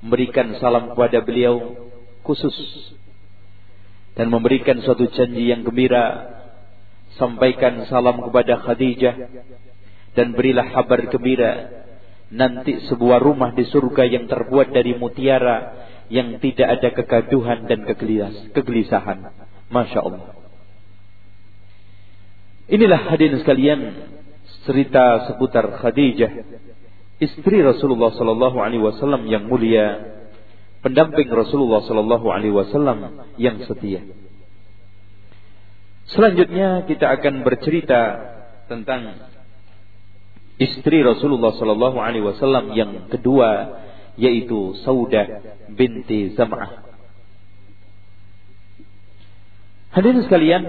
memberikan 0.00 0.56
salam 0.58 0.96
kepada 0.96 1.20
beliau 1.22 1.76
khusus 2.24 2.56
dan 4.16 4.32
memberikan 4.32 4.80
suatu 4.82 5.06
janji 5.12 5.52
yang 5.52 5.62
gembira 5.62 6.36
sampaikan 7.20 7.86
salam 7.86 8.18
kepada 8.24 8.58
Khadijah 8.64 9.14
dan 10.14 10.34
berilah 10.34 10.74
kabar 10.74 11.06
gembira 11.06 11.52
nanti 12.30 12.78
sebuah 12.86 13.18
rumah 13.18 13.50
di 13.54 13.66
surga 13.66 14.06
yang 14.06 14.30
terbuat 14.30 14.70
dari 14.70 14.94
mutiara 14.94 15.86
yang 16.10 16.38
tidak 16.42 16.78
ada 16.78 16.88
kegaduhan 16.94 17.66
dan 17.70 17.86
kegelisahan. 18.54 19.30
Masya 19.70 20.00
Allah. 20.02 20.34
Inilah 22.70 23.00
hadirin 23.10 23.38
sekalian 23.42 23.80
cerita 24.66 25.30
seputar 25.30 25.82
Khadijah, 25.82 26.30
istri 27.18 27.62
Rasulullah 27.62 28.14
Sallallahu 28.14 28.58
Alaihi 28.62 28.82
Wasallam 28.82 29.26
yang 29.26 29.46
mulia, 29.46 29.98
pendamping 30.82 31.30
Rasulullah 31.30 31.82
Sallallahu 31.82 32.30
Alaihi 32.30 32.54
Wasallam 32.54 33.26
yang 33.38 33.62
setia. 33.66 34.06
Selanjutnya 36.10 36.86
kita 36.90 37.06
akan 37.10 37.46
bercerita 37.46 38.00
tentang 38.66 39.29
istri 40.60 41.00
Rasulullah 41.00 41.56
Sallallahu 41.56 41.96
Alaihi 41.96 42.28
Wasallam 42.28 42.76
yang 42.76 43.08
kedua 43.08 43.80
yaitu 44.20 44.76
Saudah 44.84 45.56
binti 45.72 46.36
Zam'ah. 46.36 46.84
Hadirin 49.96 50.22
sekalian, 50.28 50.62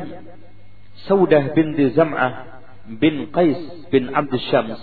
Saudah 1.06 1.52
binti 1.52 1.92
Zam'ah 1.92 2.64
bin 2.88 3.30
Qais 3.36 3.60
bin 3.92 4.10
Abd 4.16 4.34
Syams 4.48 4.82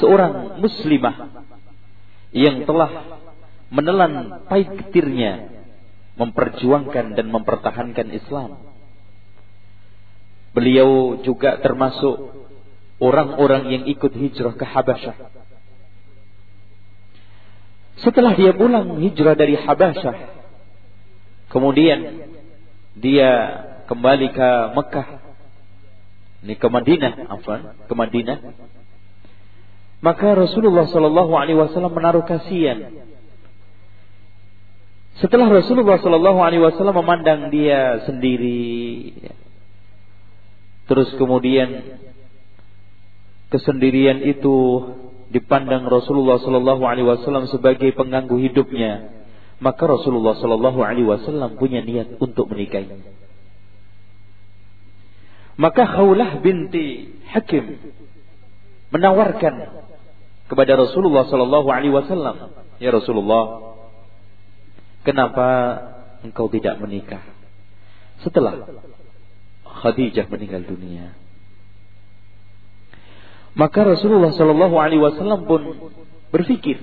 seorang 0.00 0.58
muslimah 0.62 1.44
yang 2.32 2.62
telah 2.64 3.20
menelan 3.70 4.46
pahit 4.46 4.70
getirnya 4.78 5.62
memperjuangkan 6.18 7.16
dan 7.16 7.26
mempertahankan 7.30 8.08
Islam. 8.12 8.60
Beliau 10.50 11.22
juga 11.22 11.62
termasuk 11.62 12.39
orang-orang 13.00 13.72
yang 13.72 13.82
ikut 13.88 14.12
hijrah 14.12 14.54
ke 14.54 14.64
Habasyah. 14.68 15.16
Setelah 18.00 18.32
dia 18.36 18.52
pulang 18.56 19.00
hijrah 19.00 19.36
dari 19.36 19.56
Habasyah, 19.56 20.16
kemudian 21.52 22.28
dia 22.96 23.30
kembali 23.88 24.28
ke 24.32 24.48
Mekah, 24.76 25.08
ini 26.44 26.54
ke 26.56 26.68
Madinah, 26.68 27.12
afan, 27.28 27.60
ke 27.84 27.92
Madinah. 27.92 28.38
Maka 30.00 30.32
Rasulullah 30.32 30.88
Shallallahu 30.88 31.32
Alaihi 31.36 31.60
Wasallam 31.60 31.92
menaruh 31.92 32.24
kasihan. 32.24 32.88
Setelah 35.20 35.52
Rasulullah 35.52 36.00
Shallallahu 36.00 36.40
Alaihi 36.40 36.64
Wasallam 36.64 36.96
memandang 37.04 37.52
dia 37.52 38.00
sendiri, 38.08 39.12
terus 40.88 41.12
kemudian 41.20 42.00
kesendirian 43.50 44.22
itu 44.22 44.56
dipandang 45.30 45.86
Rasulullah 45.86 46.38
Sallallahu 46.42 46.82
Alaihi 46.86 47.06
Wasallam 47.06 47.46
sebagai 47.50 47.90
pengganggu 47.94 48.34
hidupnya, 48.50 49.22
maka 49.62 49.86
Rasulullah 49.86 50.38
Sallallahu 50.38 50.80
Alaihi 50.82 51.06
Wasallam 51.06 51.58
punya 51.58 51.82
niat 51.82 52.18
untuk 52.18 52.50
menikahinya. 52.50 53.10
Maka 55.60 55.84
Khawlah 55.84 56.40
binti 56.40 57.20
Hakim 57.30 57.78
menawarkan 58.90 59.84
kepada 60.50 60.72
Rasulullah 60.74 61.28
Sallallahu 61.30 61.68
Alaihi 61.70 61.94
Wasallam, 61.94 62.54
ya 62.82 62.90
Rasulullah, 62.90 63.76
kenapa 65.06 65.46
engkau 66.26 66.50
tidak 66.50 66.80
menikah 66.82 67.22
setelah 68.26 68.66
Khadijah 69.62 70.26
meninggal 70.26 70.66
dunia? 70.66 71.14
Maka 73.58 73.82
Rasulullah 73.82 74.30
Shallallahu 74.30 74.76
Alaihi 74.78 75.02
Wasallam 75.02 75.46
pun 75.46 75.62
berpikir 76.30 76.78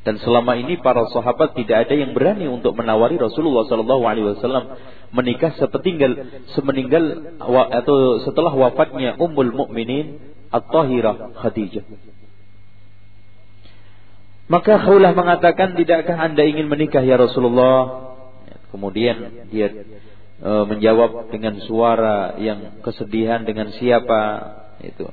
dan 0.00 0.16
selama 0.16 0.56
ini 0.56 0.80
para 0.80 1.04
sahabat 1.12 1.52
tidak 1.52 1.84
ada 1.84 1.92
yang 1.92 2.16
berani 2.16 2.48
untuk 2.48 2.72
menawari 2.72 3.20
Rasulullah 3.20 3.68
Shallallahu 3.68 4.04
Alaihi 4.08 4.32
Wasallam 4.32 4.80
menikah 5.12 5.52
sepeninggal 5.60 6.40
semeninggal 6.56 7.36
atau 7.76 8.24
setelah 8.24 8.56
wafatnya 8.56 9.20
Ummul 9.20 9.52
Mukminin 9.52 10.16
At-Tahirah 10.48 11.36
Khadijah. 11.44 11.84
Maka 14.50 14.82
Khawlah 14.82 15.14
mengatakan, 15.14 15.78
tidakkah 15.78 16.18
anda 16.18 16.42
ingin 16.42 16.66
menikah 16.66 17.06
ya 17.06 17.14
Rasulullah? 17.14 18.10
Kemudian 18.74 19.46
dia 19.46 19.86
e, 20.42 20.50
menjawab 20.66 21.30
dengan 21.30 21.62
suara 21.62 22.34
yang 22.34 22.82
kesedihan 22.82 23.46
dengan 23.46 23.70
siapa? 23.78 24.22
Itu 24.82 25.06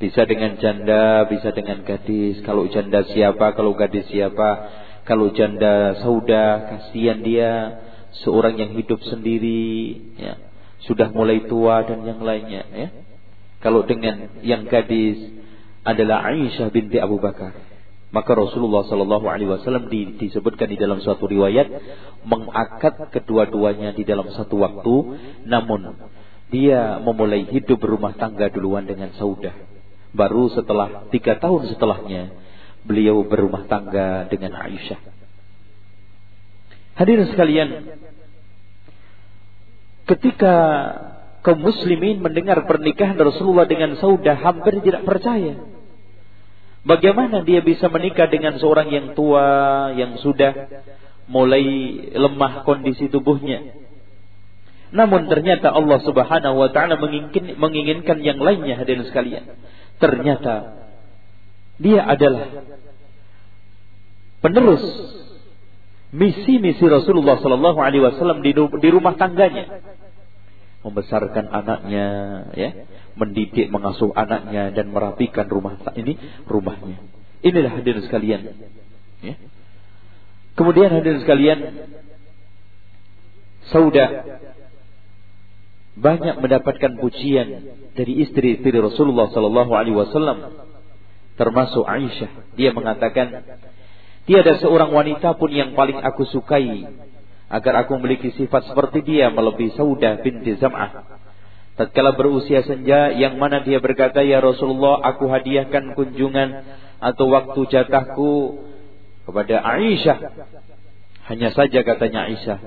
bisa 0.00 0.24
dengan 0.24 0.56
janda, 0.56 1.28
bisa 1.28 1.52
dengan 1.52 1.84
gadis. 1.84 2.40
Kalau 2.40 2.64
janda 2.72 3.04
siapa, 3.04 3.52
kalau 3.52 3.76
gadis 3.76 4.08
siapa. 4.08 4.80
Kalau 5.04 5.28
janda 5.36 6.00
sauda, 6.00 6.72
kasihan 6.72 7.20
dia. 7.20 7.84
Seorang 8.24 8.58
yang 8.58 8.74
hidup 8.74 8.98
sendiri, 9.06 9.94
ya. 10.18 10.34
sudah 10.82 11.14
mulai 11.14 11.46
tua 11.46 11.84
dan 11.86 12.02
yang 12.02 12.24
lainnya. 12.24 12.64
Ya. 12.72 12.88
Kalau 13.60 13.84
dengan 13.84 14.40
yang 14.40 14.66
gadis 14.66 15.20
adalah 15.84 16.26
Aisyah 16.32 16.72
binti 16.72 16.96
Abu 16.96 17.20
Bakar. 17.20 17.54
Maka 18.10 18.34
Rasulullah 18.34 18.82
Shallallahu 18.90 19.30
Alaihi 19.30 19.46
Wasallam 19.46 19.86
disebutkan 20.18 20.66
di 20.66 20.74
dalam 20.74 20.98
suatu 20.98 21.30
riwayat 21.30 21.70
mengakad 22.26 23.14
kedua-duanya 23.14 23.94
di 23.94 24.02
dalam 24.02 24.26
satu 24.34 24.58
waktu, 24.58 24.94
namun 25.46 25.94
dia 26.50 26.98
memulai 26.98 27.46
hidup 27.46 27.78
berumah 27.78 28.18
tangga 28.18 28.50
duluan 28.50 28.82
dengan 28.90 29.14
Saudah 29.14 29.70
Baru 30.10 30.50
setelah 30.50 31.06
tiga 31.14 31.38
tahun 31.38 31.70
setelahnya 31.70 32.34
beliau 32.82 33.22
berumah 33.22 33.68
tangga 33.70 34.26
dengan 34.26 34.56
Aisyah. 34.58 35.00
Hadirin 36.98 37.28
sekalian, 37.32 37.68
ketika 40.10 40.54
kaum 41.40 41.60
muslimin 41.60 42.20
mendengar 42.20 42.60
pernikahan 42.68 43.16
Rasulullah 43.16 43.64
dengan 43.64 43.96
Saudah 43.96 44.36
hampir 44.36 44.80
tidak 44.84 45.06
percaya. 45.08 45.56
Bagaimana 46.80 47.44
dia 47.44 47.60
bisa 47.60 47.92
menikah 47.92 48.28
dengan 48.32 48.56
seorang 48.56 48.88
yang 48.88 49.12
tua, 49.12 49.92
yang 49.92 50.16
sudah 50.24 50.80
mulai 51.28 51.64
lemah 52.16 52.64
kondisi 52.64 53.12
tubuhnya. 53.12 53.76
Namun 54.90 55.28
ternyata 55.30 55.70
Allah 55.70 56.00
Subhanahu 56.02 56.56
wa 56.56 56.68
taala 56.72 56.96
menginginkan, 56.96 58.18
yang 58.24 58.40
lainnya 58.40 58.80
hadirin 58.80 59.06
sekalian. 59.06 59.44
Ternyata 60.00 60.54
dia 61.76 62.00
adalah 62.08 62.64
penerus 64.40 64.84
misi-misi 66.10 66.82
Rasulullah 66.88 67.38
Sallallahu 67.38 67.78
Alaihi 67.78 68.02
Wasallam 68.02 68.42
di 68.42 68.88
rumah 68.90 69.14
tangganya, 69.14 69.80
membesarkan 70.82 71.46
anaknya, 71.52 72.06
ya, 72.56 72.70
mendidik, 73.14 73.68
mengasuh 73.68 74.10
anaknya 74.16 74.72
dan 74.72 74.90
merapikan 74.90 75.46
rumah 75.46 75.76
ini 75.94 76.16
rumahnya. 76.48 76.98
Inilah 77.44 77.72
hadirin 77.80 78.04
sekalian. 78.04 78.40
Ya. 79.20 79.34
Kemudian 80.56 80.92
hadirin 80.92 81.20
sekalian, 81.24 81.58
Sauda 83.70 84.06
banyak 85.98 86.38
mendapatkan 86.38 86.98
pujian 87.02 87.48
dari 87.98 88.12
istri-istri 88.22 88.78
Rasulullah 88.78 89.28
Sallallahu 89.34 89.72
Alaihi 89.74 89.96
Wasallam, 89.98 90.38
termasuk 91.34 91.82
Aisyah. 91.82 92.54
Dia 92.54 92.70
mengatakan, 92.70 93.58
tiada 94.24 94.54
seorang 94.62 94.94
wanita 94.94 95.34
pun 95.34 95.50
yang 95.50 95.74
paling 95.74 95.98
aku 95.98 96.28
sukai 96.30 96.86
agar 97.50 97.82
aku 97.82 97.98
memiliki 97.98 98.30
sifat 98.38 98.70
seperti 98.70 99.02
dia 99.02 99.26
melebihi 99.34 99.74
Saudah 99.74 100.22
binti 100.22 100.54
Zam'ah. 100.54 101.18
Tatkala 101.74 102.14
berusia 102.14 102.62
senja 102.62 103.10
yang 103.10 103.40
mana 103.40 103.64
dia 103.66 103.82
berkata, 103.82 104.22
"Ya 104.22 104.38
Rasulullah, 104.38 105.02
aku 105.02 105.26
hadiahkan 105.26 105.98
kunjungan 105.98 106.48
atau 107.02 107.26
waktu 107.32 107.60
jatahku 107.66 108.32
kepada 109.26 109.64
Aisyah." 109.64 110.18
Hanya 111.26 111.50
saja 111.50 111.80
katanya 111.82 112.30
Aisyah, 112.30 112.58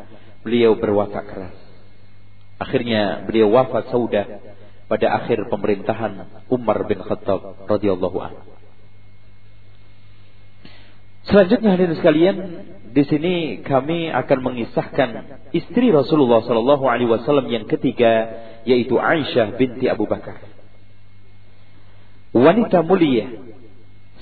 beliau 0.44 0.76
berwatak 0.76 1.30
keras. 1.30 1.63
Akhirnya 2.64 3.28
beliau 3.28 3.52
wafat 3.52 3.92
sauda 3.92 4.40
pada 4.88 5.08
akhir 5.20 5.52
pemerintahan 5.52 6.48
Umar 6.48 6.88
bin 6.88 7.04
Khattab 7.04 7.68
radhiyallahu 7.68 8.18
anhu. 8.24 8.42
Selanjutnya 11.28 11.76
hadirin 11.76 12.00
sekalian, 12.00 12.38
di 12.94 13.04
sini 13.08 13.36
kami 13.64 14.12
akan 14.12 14.40
mengisahkan 14.44 15.10
istri 15.56 15.92
Rasulullah 15.92 16.44
sallallahu 16.44 16.84
alaihi 16.88 17.10
wasallam 17.10 17.52
yang 17.52 17.66
ketiga 17.68 18.44
yaitu 18.64 18.96
Aisyah 18.96 19.60
binti 19.60 19.92
Abu 19.92 20.08
Bakar. 20.08 20.40
Wanita 22.32 22.84
mulia, 22.84 23.28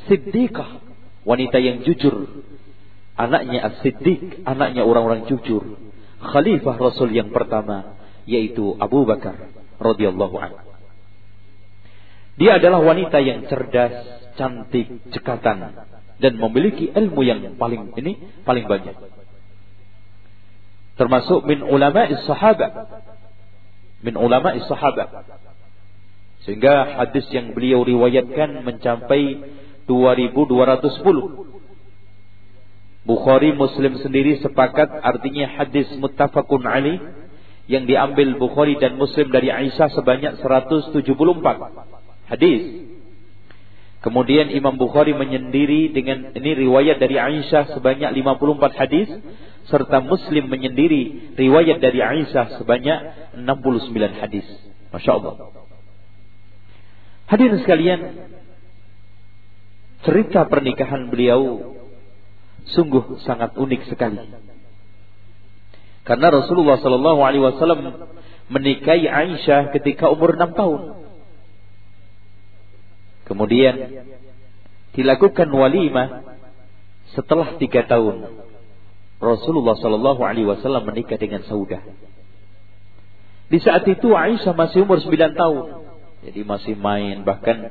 siddiqah, 0.09 0.81
wanita 1.25 1.57
yang 1.61 1.85
jujur, 1.85 2.43
anaknya 3.15 3.71
As-Siddiq, 3.71 4.43
anaknya 4.43 4.83
orang-orang 4.83 5.29
jujur, 5.29 5.77
khalifah 6.21 6.75
Rasul 6.75 7.13
yang 7.13 7.29
pertama 7.29 8.00
yaitu 8.25 8.77
Abu 8.77 9.05
Bakar 9.05 9.49
radhiyallahu 9.81 10.35
anhu. 10.37 10.59
Dia 12.39 12.57
adalah 12.57 12.81
wanita 12.81 13.21
yang 13.21 13.45
cerdas, 13.45 13.91
cantik, 14.39 14.87
cekatan 15.13 15.85
dan 16.21 16.33
memiliki 16.37 16.89
ilmu 16.93 17.21
yang 17.25 17.39
paling 17.57 17.91
ini 17.97 18.17
paling 18.45 18.65
banyak. 18.69 18.95
Termasuk 20.95 21.45
min 21.49 21.65
ulama 21.65 22.05
sahabat. 22.29 22.71
Min 24.05 24.17
ulama 24.17 24.53
sahabat. 24.65 25.09
Sehingga 26.45 26.97
hadis 26.97 27.25
yang 27.29 27.53
beliau 27.53 27.85
riwayatkan 27.85 28.65
mencapai 28.65 29.41
2210. 29.85 31.49
Bukhari 33.01 33.49
Muslim 33.57 33.97
sendiri 33.97 34.37
sepakat 34.45 34.89
artinya 35.01 35.49
hadis 35.57 35.89
muttafaqun 35.97 36.61
alaih 36.69 37.01
yang 37.71 37.87
diambil 37.87 38.35
Bukhari 38.35 38.75
dan 38.75 38.99
Muslim 38.99 39.31
dari 39.31 39.47
Aisyah 39.47 39.95
sebanyak 39.95 40.43
174 40.43 40.91
hadis. 42.27 42.91
Kemudian 44.03 44.51
Imam 44.51 44.75
Bukhari 44.75 45.15
menyendiri 45.15 45.95
dengan 45.95 46.35
ini 46.35 46.51
riwayat 46.67 46.99
dari 46.99 47.15
Aisyah 47.15 47.71
sebanyak 47.71 48.11
54 48.11 48.81
hadis 48.81 49.07
serta 49.71 50.03
Muslim 50.03 50.51
menyendiri 50.51 51.37
riwayat 51.39 51.79
dari 51.79 52.03
Aisyah 52.03 52.59
sebanyak 52.59 52.99
69 53.39 54.19
hadis. 54.19 54.43
Masya 54.91 55.11
Allah. 55.15 55.33
Hadirin 57.31 57.63
sekalian, 57.63 57.99
cerita 60.03 60.43
pernikahan 60.51 61.07
beliau 61.07 61.71
sungguh 62.75 63.23
sangat 63.23 63.55
unik 63.55 63.87
sekali. 63.87 64.50
Karena 66.01 66.33
Rasulullah 66.33 66.81
Shallallahu 66.81 67.21
Alaihi 67.21 67.43
Wasallam 67.45 68.09
menikahi 68.49 69.05
Aisyah 69.05 69.69
ketika 69.75 70.09
umur 70.09 70.33
enam 70.33 70.51
tahun. 70.57 70.81
Kemudian 73.29 73.75
dilakukan 74.97 75.47
walimah 75.53 76.25
setelah 77.13 77.55
tiga 77.61 77.85
tahun. 77.85 78.27
Rasulullah 79.21 79.77
Shallallahu 79.77 80.21
Alaihi 80.25 80.49
Wasallam 80.49 80.89
menikah 80.89 81.21
dengan 81.21 81.45
Saudah. 81.45 81.85
Di 83.51 83.59
saat 83.61 83.85
itu 83.85 84.09
Aisyah 84.15 84.55
masih 84.57 84.87
umur 84.87 85.03
sembilan 85.03 85.35
tahun, 85.35 85.65
jadi 86.23 86.41
masih 86.47 86.79
main 86.79 87.27
bahkan 87.27 87.67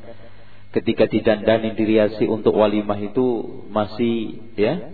ketika 0.70 1.10
didandani 1.10 1.74
diriasi 1.74 2.26
untuk 2.30 2.54
walimah 2.54 2.98
itu 3.00 3.26
masih 3.74 4.38
ya 4.54 4.92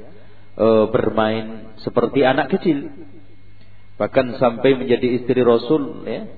e, 0.57 0.67
bermain 0.89 1.77
seperti 1.85 2.25
anak 2.25 2.49
kecil 2.55 2.89
bahkan 3.97 4.37
sampai 4.37 4.77
menjadi 4.77 5.21
istri 5.21 5.41
Rasul 5.41 6.05
ya 6.05 6.29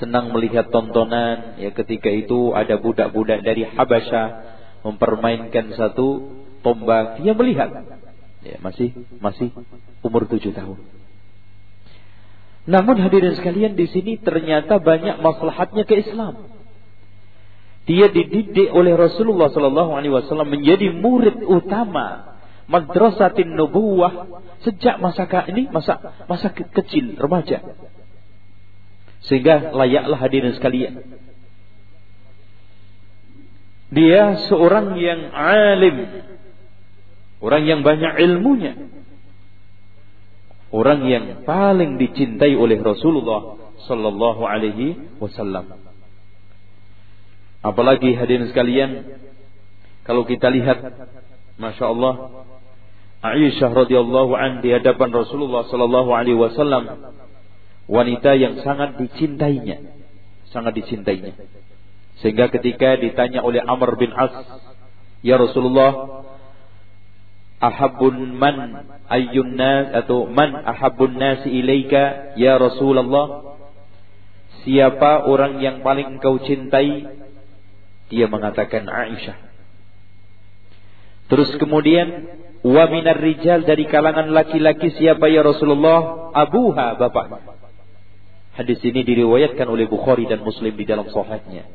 senang 0.00 0.32
melihat 0.32 0.72
tontonan 0.72 1.60
ya 1.60 1.70
ketika 1.76 2.08
itu 2.08 2.56
ada 2.56 2.80
budak-budak 2.80 3.44
dari 3.44 3.68
Habasyah 3.68 4.28
mempermainkan 4.82 5.76
satu 5.76 6.32
tombak 6.64 7.20
dia 7.20 7.36
melihat 7.36 7.70
ya 8.42 8.58
masih 8.58 8.96
masih 9.22 9.54
umur 10.02 10.26
tujuh 10.26 10.50
tahun. 10.50 10.80
Namun 12.62 12.94
hadirin 12.98 13.34
sekalian 13.34 13.74
di 13.74 13.90
sini 13.90 14.22
ternyata 14.22 14.78
banyak 14.78 15.18
maslahatnya 15.18 15.82
ke 15.82 15.98
Islam. 15.98 16.46
Dia 17.82 18.06
dididik 18.06 18.70
oleh 18.70 18.94
Rasulullah 18.94 19.50
Sallallahu 19.50 19.98
Alaihi 19.98 20.14
Wasallam 20.14 20.54
menjadi 20.54 20.94
murid 20.94 21.42
utama 21.42 22.31
madrasatin 22.70 23.54
nubuwah. 23.54 24.28
Sejak 24.62 25.02
masa 25.02 25.26
ini 25.50 25.66
masa 25.70 25.98
masa 26.30 26.54
kecil 26.54 27.18
remaja. 27.18 27.62
Sehingga 29.26 29.74
layaklah 29.74 30.18
hadirin 30.18 30.54
sekalian. 30.54 31.02
Dia 33.92 34.48
seorang 34.48 34.96
yang 34.98 35.30
alim. 35.34 35.96
Orang 37.42 37.66
yang 37.66 37.82
banyak 37.82 38.22
ilmunya. 38.22 38.72
Orang 40.72 41.04
yang 41.04 41.44
paling 41.44 42.00
dicintai 42.00 42.56
oleh 42.56 42.80
Rasulullah 42.80 43.60
sallallahu 43.84 44.42
alaihi 44.46 44.96
wasallam. 45.20 45.76
Apalagi 47.62 48.16
hadirin 48.16 48.48
sekalian 48.48 49.20
kalau 50.02 50.26
kita 50.26 50.50
lihat 50.50 50.82
Masya 51.62 51.86
Allah 51.94 52.14
Aisyah 53.22 53.70
radhiyallahu 53.70 54.34
an 54.34 54.66
di 54.66 54.74
hadapan 54.74 55.14
Rasulullah 55.14 55.62
sallallahu 55.70 56.10
alaihi 56.10 56.34
wasallam 56.34 57.14
wanita 57.86 58.34
yang 58.34 58.58
sangat 58.66 58.98
dicintainya, 58.98 59.78
sangat 60.50 60.82
dicintainya. 60.82 61.38
Sehingga 62.18 62.50
ketika 62.50 62.98
ditanya 62.98 63.46
oleh 63.46 63.62
Amr 63.62 63.94
bin 63.94 64.10
As, 64.10 64.34
"Ya 65.22 65.38
Rasulullah, 65.38 66.26
ahabbun 67.62 68.34
man 68.34 68.90
ayyun 69.06 69.54
nas 69.54 70.02
atau 70.02 70.26
man 70.26 70.58
ahabbun 70.66 71.14
nasi 71.14 71.46
ilaika 71.46 72.34
ya 72.34 72.58
Rasulullah?" 72.58 73.54
Siapa 74.66 75.26
orang 75.30 75.58
yang 75.62 75.82
paling 75.86 76.18
engkau 76.18 76.38
cintai? 76.42 77.06
Dia 78.10 78.26
mengatakan 78.30 78.86
Aisyah. 78.86 79.51
Terus 81.32 81.48
kemudian 81.56 82.28
Wa 82.62 82.86
minar 82.86 83.18
rijal 83.18 83.66
dari 83.66 83.90
kalangan 83.90 84.30
laki-laki 84.30 84.94
siapa 84.94 85.26
ya 85.26 85.42
Rasulullah? 85.42 86.30
Abuha 86.30 86.94
bapak. 86.94 87.42
Hadis 88.54 88.78
ini 88.86 89.02
diriwayatkan 89.02 89.66
oleh 89.66 89.90
Bukhari 89.90 90.30
dan 90.30 90.46
Muslim 90.46 90.70
di 90.78 90.86
dalam 90.86 91.10
sahihnya. 91.10 91.66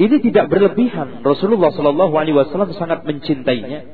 Ini 0.00 0.16
tidak 0.24 0.48
berlebihan. 0.48 1.20
Rasulullah 1.20 1.68
Shallallahu 1.76 2.16
Alaihi 2.16 2.32
Wasallam 2.32 2.72
sangat 2.72 3.04
mencintainya. 3.04 3.84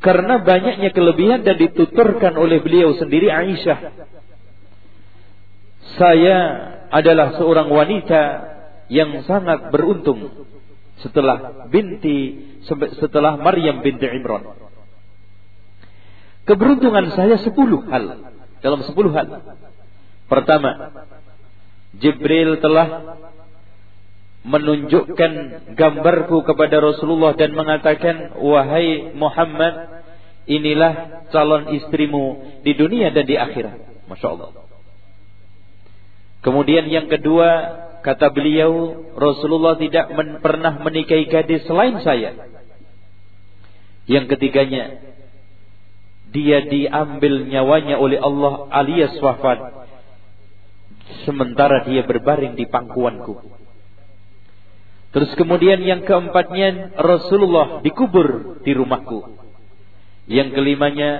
Karena 0.00 0.40
banyaknya 0.40 0.88
kelebihan 0.96 1.44
dan 1.44 1.60
dituturkan 1.60 2.32
oleh 2.40 2.64
beliau 2.64 2.96
sendiri 2.96 3.28
Aisyah. 3.28 3.78
Saya 6.00 6.36
adalah 6.88 7.36
seorang 7.36 7.68
wanita 7.68 8.22
yang 8.88 9.20
sangat 9.28 9.68
beruntung 9.68 10.48
setelah 11.00 11.68
binti 11.72 12.52
setelah 13.00 13.40
Maryam 13.40 13.80
binti 13.80 14.06
Imran. 14.06 14.52
Keberuntungan 16.42 17.14
saya 17.14 17.38
sepuluh 17.38 17.86
hal 17.86 18.34
dalam 18.60 18.80
sepuluh 18.82 19.14
hal. 19.14 19.56
Pertama, 20.26 20.90
Jibril 21.96 22.58
telah 22.58 23.16
menunjukkan 24.42 25.32
gambarku 25.78 26.42
kepada 26.42 26.82
Rasulullah 26.82 27.38
dan 27.38 27.54
mengatakan 27.54 28.34
wahai 28.42 29.14
Muhammad 29.14 30.02
inilah 30.50 31.22
calon 31.30 31.70
istrimu 31.78 32.58
di 32.66 32.74
dunia 32.74 33.14
dan 33.14 33.22
di 33.22 33.38
akhirat 33.38 34.10
Masya 34.10 34.28
Allah 34.34 34.71
kemudian 36.42 36.90
yang 36.90 37.06
kedua 37.06 37.48
kata 38.02 38.34
beliau 38.34 38.98
Rasulullah 39.14 39.78
tidak 39.78 40.10
men 40.12 40.42
pernah 40.42 40.78
menikahi 40.82 41.30
gadis 41.30 41.62
selain 41.64 42.02
saya 42.02 42.50
yang 44.10 44.26
ketiganya 44.26 44.98
dia 46.34 46.64
diambil 46.66 47.46
nyawanya 47.46 47.96
oleh 47.96 48.18
Allah 48.18 48.66
alias 48.74 49.14
wafat 49.22 49.86
sementara 51.22 51.86
dia 51.86 52.02
berbaring 52.02 52.58
di 52.58 52.66
pangkuanku 52.66 53.62
Terus 55.12 55.28
kemudian 55.36 55.84
yang 55.84 56.08
keempatnya 56.08 56.96
Rasulullah 56.96 57.84
dikubur 57.84 58.58
di 58.64 58.72
rumahku. 58.72 59.44
Yang 60.24 60.56
kelimanya 60.56 61.10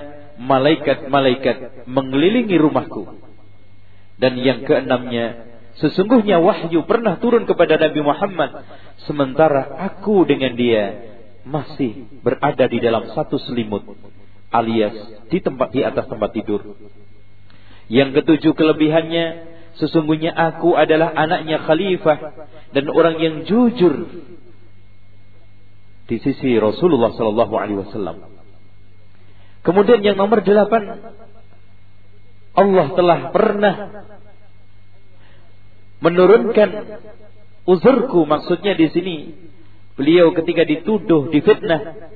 malaikat-malaikat 0.40 1.84
mengelilingi 1.84 2.56
rumahku. 2.56 3.20
Dan 4.20 4.38
yang 4.38 4.64
keenamnya 4.68 5.50
sesungguhnya 5.80 6.38
wahyu 6.38 6.84
pernah 6.84 7.16
turun 7.16 7.48
kepada 7.48 7.80
Nabi 7.80 8.00
Muhammad 8.04 8.50
sementara 9.08 9.72
aku 9.88 10.28
dengan 10.28 10.52
dia 10.52 11.10
masih 11.42 12.06
berada 12.22 12.68
di 12.68 12.78
dalam 12.78 13.08
satu 13.16 13.40
selimut 13.40 13.82
alias 14.52 14.94
di 15.32 15.40
tempat 15.40 15.72
di 15.72 15.80
atas 15.82 16.06
tempat 16.06 16.30
tidur. 16.36 16.76
Yang 17.88 18.22
ketujuh 18.22 18.52
kelebihannya 18.54 19.52
Sesungguhnya 19.80 20.36
aku 20.36 20.76
adalah 20.76 21.16
anaknya 21.16 21.64
khalifah 21.64 22.18
dan 22.76 22.84
orang 22.92 23.16
yang 23.16 23.34
jujur 23.48 24.04
di 26.04 26.16
sisi 26.20 26.60
Rasulullah 26.60 27.16
Sallallahu 27.16 27.54
Alaihi 27.56 27.80
Wasallam. 27.80 28.20
Kemudian 29.64 30.04
yang 30.04 30.20
nomor 30.20 30.44
delapan, 30.44 31.00
Allah 32.52 32.86
telah 32.92 33.20
pernah 33.32 33.74
menurunkan 36.02 36.70
uzurku 37.64 38.26
maksudnya 38.26 38.74
di 38.74 38.90
sini 38.90 39.16
beliau 39.94 40.34
ketika 40.34 40.66
dituduh 40.66 41.30
difitnah 41.30 42.10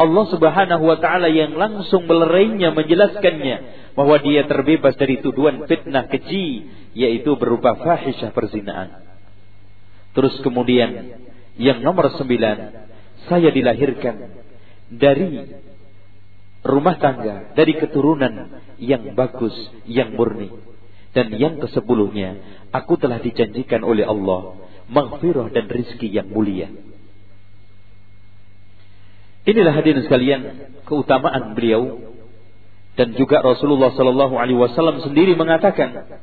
Allah 0.00 0.24
Subhanahu 0.32 0.84
wa 0.88 0.96
taala 0.96 1.28
yang 1.28 1.54
langsung 1.54 2.08
melerainya 2.08 2.72
menjelaskannya 2.72 3.56
bahwa 3.92 4.16
dia 4.22 4.48
terbebas 4.48 4.96
dari 4.96 5.20
tuduhan 5.20 5.68
fitnah 5.68 6.08
keji 6.08 6.70
yaitu 6.96 7.36
berupa 7.36 7.76
fahisyah 7.76 8.32
perzinaan. 8.32 9.04
Terus 10.16 10.34
kemudian 10.42 11.20
yang 11.60 11.84
nomor 11.84 12.10
sembilan, 12.16 12.56
saya 13.28 13.52
dilahirkan 13.52 14.40
dari 14.90 15.28
rumah 16.60 16.96
tangga, 17.00 17.52
dari 17.56 17.76
keturunan 17.76 18.62
yang 18.80 19.16
bagus, 19.16 19.54
yang 19.88 20.16
murni. 20.16 20.52
Dan 21.10 21.34
yang 21.34 21.58
kesepuluhnya, 21.58 22.38
aku 22.70 22.94
telah 22.94 23.18
dijanjikan 23.18 23.82
oleh 23.82 24.06
Allah 24.06 24.60
maghfirah 24.90 25.54
dan 25.54 25.70
rizki 25.70 26.10
yang 26.10 26.28
mulia. 26.30 26.70
Inilah 29.46 29.72
hadirin 29.72 30.04
sekalian 30.04 30.40
keutamaan 30.84 31.56
beliau 31.56 32.12
dan 32.98 33.16
juga 33.16 33.40
Rasulullah 33.40 33.94
Sallallahu 33.94 34.36
Alaihi 34.36 34.58
Wasallam 34.60 35.00
sendiri 35.00 35.32
mengatakan 35.38 36.20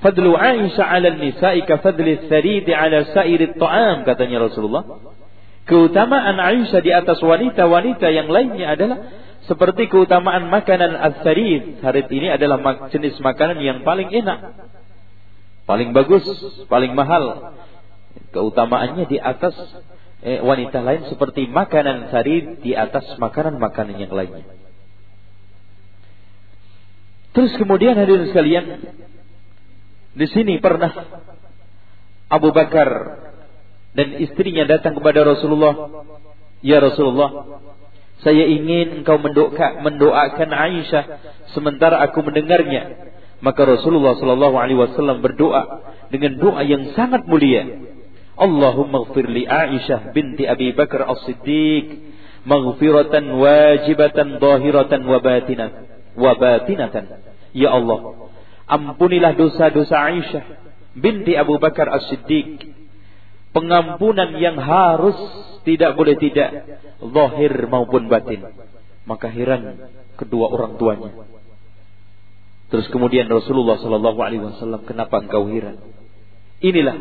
Fadlu 0.00 0.34
Aisyah 0.34 0.86
ala 0.88 1.14
nisa'i 1.14 1.62
ka 1.62 1.78
fadli 1.78 2.26
tharid 2.26 2.66
ala 2.66 3.06
sa'iri 3.14 3.54
ta'am 3.54 4.02
katanya 4.02 4.50
Rasulullah. 4.50 4.98
Keutamaan 5.62 6.42
Aisyah 6.42 6.80
di 6.82 6.90
atas 6.90 7.22
wanita-wanita 7.22 8.10
yang 8.10 8.26
lainnya 8.26 8.74
adalah 8.74 8.98
seperti 9.50 9.90
keutamaan 9.90 10.46
makanan 10.46 10.94
as-sarid. 10.94 11.82
Sarid 11.82 12.06
ini 12.14 12.30
adalah 12.30 12.62
jenis 12.94 13.18
makanan 13.18 13.58
yang 13.58 13.78
paling 13.82 14.10
enak. 14.10 14.70
Paling 15.66 15.90
bagus, 15.94 16.22
paling 16.70 16.94
mahal. 16.94 17.54
Keutamaannya 18.34 19.08
di 19.08 19.18
atas 19.18 19.54
eh, 20.22 20.38
wanita 20.40 20.80
lain 20.80 21.10
seperti 21.10 21.50
makanan 21.50 22.14
sarid 22.14 22.62
di 22.62 22.72
atas 22.72 23.18
makanan-makanan 23.18 23.98
yang 23.98 24.12
lainnya. 24.14 24.46
Terus 27.32 27.56
kemudian 27.56 27.96
hadirin 27.96 28.28
sekalian, 28.28 28.64
di 30.12 30.26
sini 30.28 30.60
pernah 30.60 30.92
Abu 32.28 32.52
Bakar 32.52 32.88
dan 33.96 34.20
istrinya 34.20 34.68
datang 34.68 34.96
kepada 34.96 35.24
Rasulullah. 35.24 36.04
Ya 36.62 36.78
Rasulullah, 36.78 37.58
saya 38.22 38.44
ingin 38.46 39.02
engkau 39.02 39.18
mendoakan, 39.18 39.82
mendoakan 39.82 40.50
Aisyah 40.50 41.04
sementara 41.54 41.98
aku 42.06 42.22
mendengarnya. 42.22 43.12
Maka 43.42 43.66
Rasulullah 43.66 44.14
Shallallahu 44.14 44.54
Alaihi 44.54 44.78
Wasallam 44.78 45.18
berdoa 45.18 45.82
dengan 46.14 46.38
doa 46.38 46.62
yang 46.62 46.94
sangat 46.94 47.26
mulia. 47.26 47.66
Allahumma 48.38 49.02
gfir 49.10 49.26
li 49.26 49.44
Aisyah 49.44 50.14
binti 50.14 50.46
Abi 50.46 50.70
Bakar 50.72 51.04
as-Siddiq 51.10 52.14
maghfiratan 52.46 53.38
wajibatan 53.38 54.38
zahiratan 54.38 55.00
wa 55.02 55.18
batinatan 55.18 55.82
wa 56.14 56.32
batinatan. 56.38 57.04
Ya 57.52 57.74
Allah, 57.74 58.30
Ampunilah 58.72 59.36
dosa-dosa 59.36 59.92
Aisyah 59.92 60.44
binti 60.96 61.36
Abu 61.36 61.58
Bakar 61.60 61.92
As-Siddiq. 61.92 62.72
Pengampunan 63.52 64.32
yang 64.40 64.56
harus 64.56 65.16
tidak 65.68 65.92
boleh 65.94 66.16
tidak 66.16 66.80
zahir 67.00 67.52
maupun 67.68 68.08
batin. 68.08 68.48
Maka 69.04 69.28
heran 69.28 69.92
kedua 70.16 70.48
orang 70.48 70.80
tuanya. 70.80 71.12
Terus 72.72 72.88
kemudian 72.88 73.28
Rasulullah 73.28 73.76
Sallallahu 73.76 74.18
Alaihi 74.24 74.40
Wasallam, 74.40 74.88
kenapa 74.88 75.20
engkau 75.20 75.44
heran? 75.52 75.84
Inilah 76.64 76.96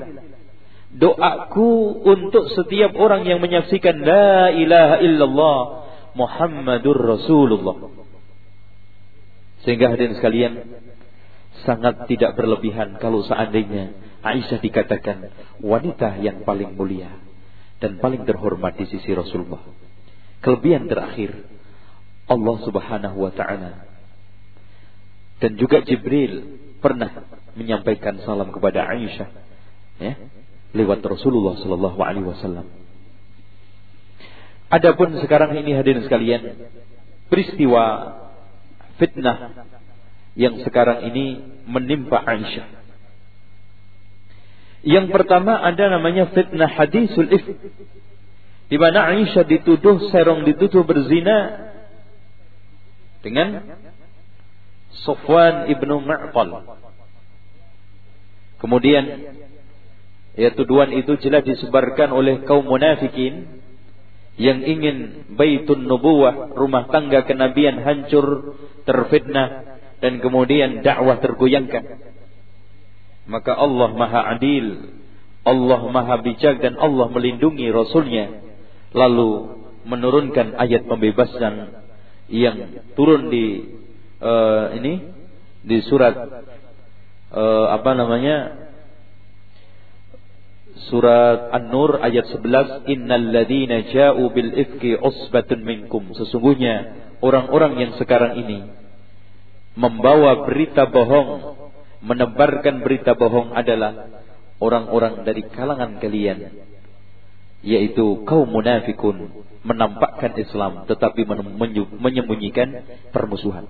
doaku 0.91 2.03
untuk 2.03 2.51
setiap 2.51 2.91
orang 2.99 3.23
yang 3.23 3.39
menyaksikan 3.39 4.03
La 4.03 4.51
ilaha 4.51 4.99
illallah 4.99 5.59
Muhammadur 6.19 6.99
Rasulullah. 6.99 7.87
Sehingga 9.63 9.95
hadirin 9.95 10.19
sekalian, 10.19 10.53
sangat 11.63 12.09
tidak 12.11 12.35
berlebihan 12.35 12.99
kalau 12.99 13.23
seandainya 13.23 13.95
Aisyah 14.21 14.60
dikatakan 14.62 15.34
wanita 15.62 16.21
yang 16.21 16.45
paling 16.45 16.77
mulia 16.77 17.10
dan 17.81 17.97
paling 17.97 18.23
terhormat 18.25 18.77
di 18.77 18.86
sisi 18.86 19.10
Rasulullah. 19.13 19.65
Kelebihan 20.41 20.86
terakhir 20.86 21.45
Allah 22.29 22.57
Subhanahu 22.62 23.17
wa 23.17 23.31
taala 23.34 23.86
dan 25.41 25.57
juga 25.57 25.81
Jibril 25.81 26.62
pernah 26.79 27.25
menyampaikan 27.57 28.21
salam 28.21 28.53
kepada 28.53 28.86
Aisyah 28.86 29.29
ya 30.01 30.13
lewat 30.71 31.03
Rasulullah 31.03 31.60
sallallahu 31.60 31.99
alaihi 31.99 32.27
wasallam. 32.27 32.67
Adapun 34.71 35.19
sekarang 35.19 35.51
ini 35.60 35.75
hadirin 35.75 36.07
sekalian, 36.07 36.71
peristiwa 37.27 38.15
fitnah 38.95 39.67
yang 40.39 40.63
sekarang 40.63 41.12
ini 41.12 41.43
menimpa 41.67 42.23
Aisyah. 42.23 42.81
Yang 44.82 45.13
pertama 45.13 45.62
ada 45.62 45.94
namanya 45.94 46.34
fitnah 46.34 46.70
hadisul 46.70 47.30
if. 47.30 47.46
Di 48.72 48.78
mana 48.80 49.13
Aisyah 49.13 49.46
dituduh 49.46 50.10
serong 50.10 50.48
dituduh 50.48 50.88
berzina 50.88 51.70
dengan 53.22 53.78
Sofwan 55.06 55.70
ibnu 55.70 56.02
Ma'qal. 56.02 56.50
Kemudian 58.62 59.04
ya 60.38 60.50
tuduhan 60.54 60.94
itu 60.94 61.17
jelas 61.20 61.44
disebarkan 61.46 62.13
oleh 62.13 62.46
kaum 62.46 62.65
munafikin 62.65 63.62
yang 64.39 64.63
ingin 64.63 65.28
baitun 65.36 65.86
nubuwah 65.86 66.56
rumah 66.56 66.88
tangga 66.89 67.28
kenabian 67.28 67.84
hancur 67.84 68.58
terfitnah 68.88 69.78
dan 70.02 70.17
kemudian 70.24 70.82
dakwah 70.82 71.20
tergoyangkan. 71.20 72.00
Maka 73.29 73.53
Allah 73.53 73.89
Maha 73.93 74.21
Adil, 74.38 74.97
Allah 75.45 75.81
Maha 75.89 76.21
Bijak 76.21 76.62
dan 76.62 76.77
Allah 76.77 77.07
melindungi 77.10 77.69
Rasulnya. 77.69 78.41
Lalu 78.91 79.62
menurunkan 79.86 80.57
ayat 80.57 80.86
pembebasan 80.86 81.84
yang 82.29 82.86
turun 82.93 83.34
di 83.34 83.65
uh, 84.21 84.77
ini 84.77 84.93
di 85.65 85.77
surat 85.86 86.13
uh, 87.34 87.67
apa 87.73 87.91
namanya 87.97 88.38
surat 90.89 91.49
An-Nur 91.49 91.97
ayat 91.97 92.29
11 92.29 92.89
innal 92.93 93.25
ladzina 93.34 93.86
ja'u 93.89 94.21
bil 94.31 94.53
ifki 94.53 94.97
usbatun 94.97 95.65
minkum 95.65 96.13
sesungguhnya 96.13 96.93
orang-orang 97.21 97.77
yang 97.77 97.91
sekarang 97.97 98.38
ini 98.41 98.81
membawa 99.77 100.43
berita 100.43 100.88
bohong, 100.89 101.70
menebarkan 102.01 102.81
berita 102.81 103.13
bohong 103.13 103.53
adalah 103.53 104.09
orang-orang 104.57 105.25
dari 105.25 105.45
kalangan 105.49 106.01
kalian 106.01 106.69
yaitu 107.61 108.25
kaum 108.25 108.49
munafikun 108.49 109.45
menampakkan 109.61 110.33
Islam 110.33 110.89
tetapi 110.89 111.25
menyembunyikan 112.01 112.81
permusuhan. 113.13 113.69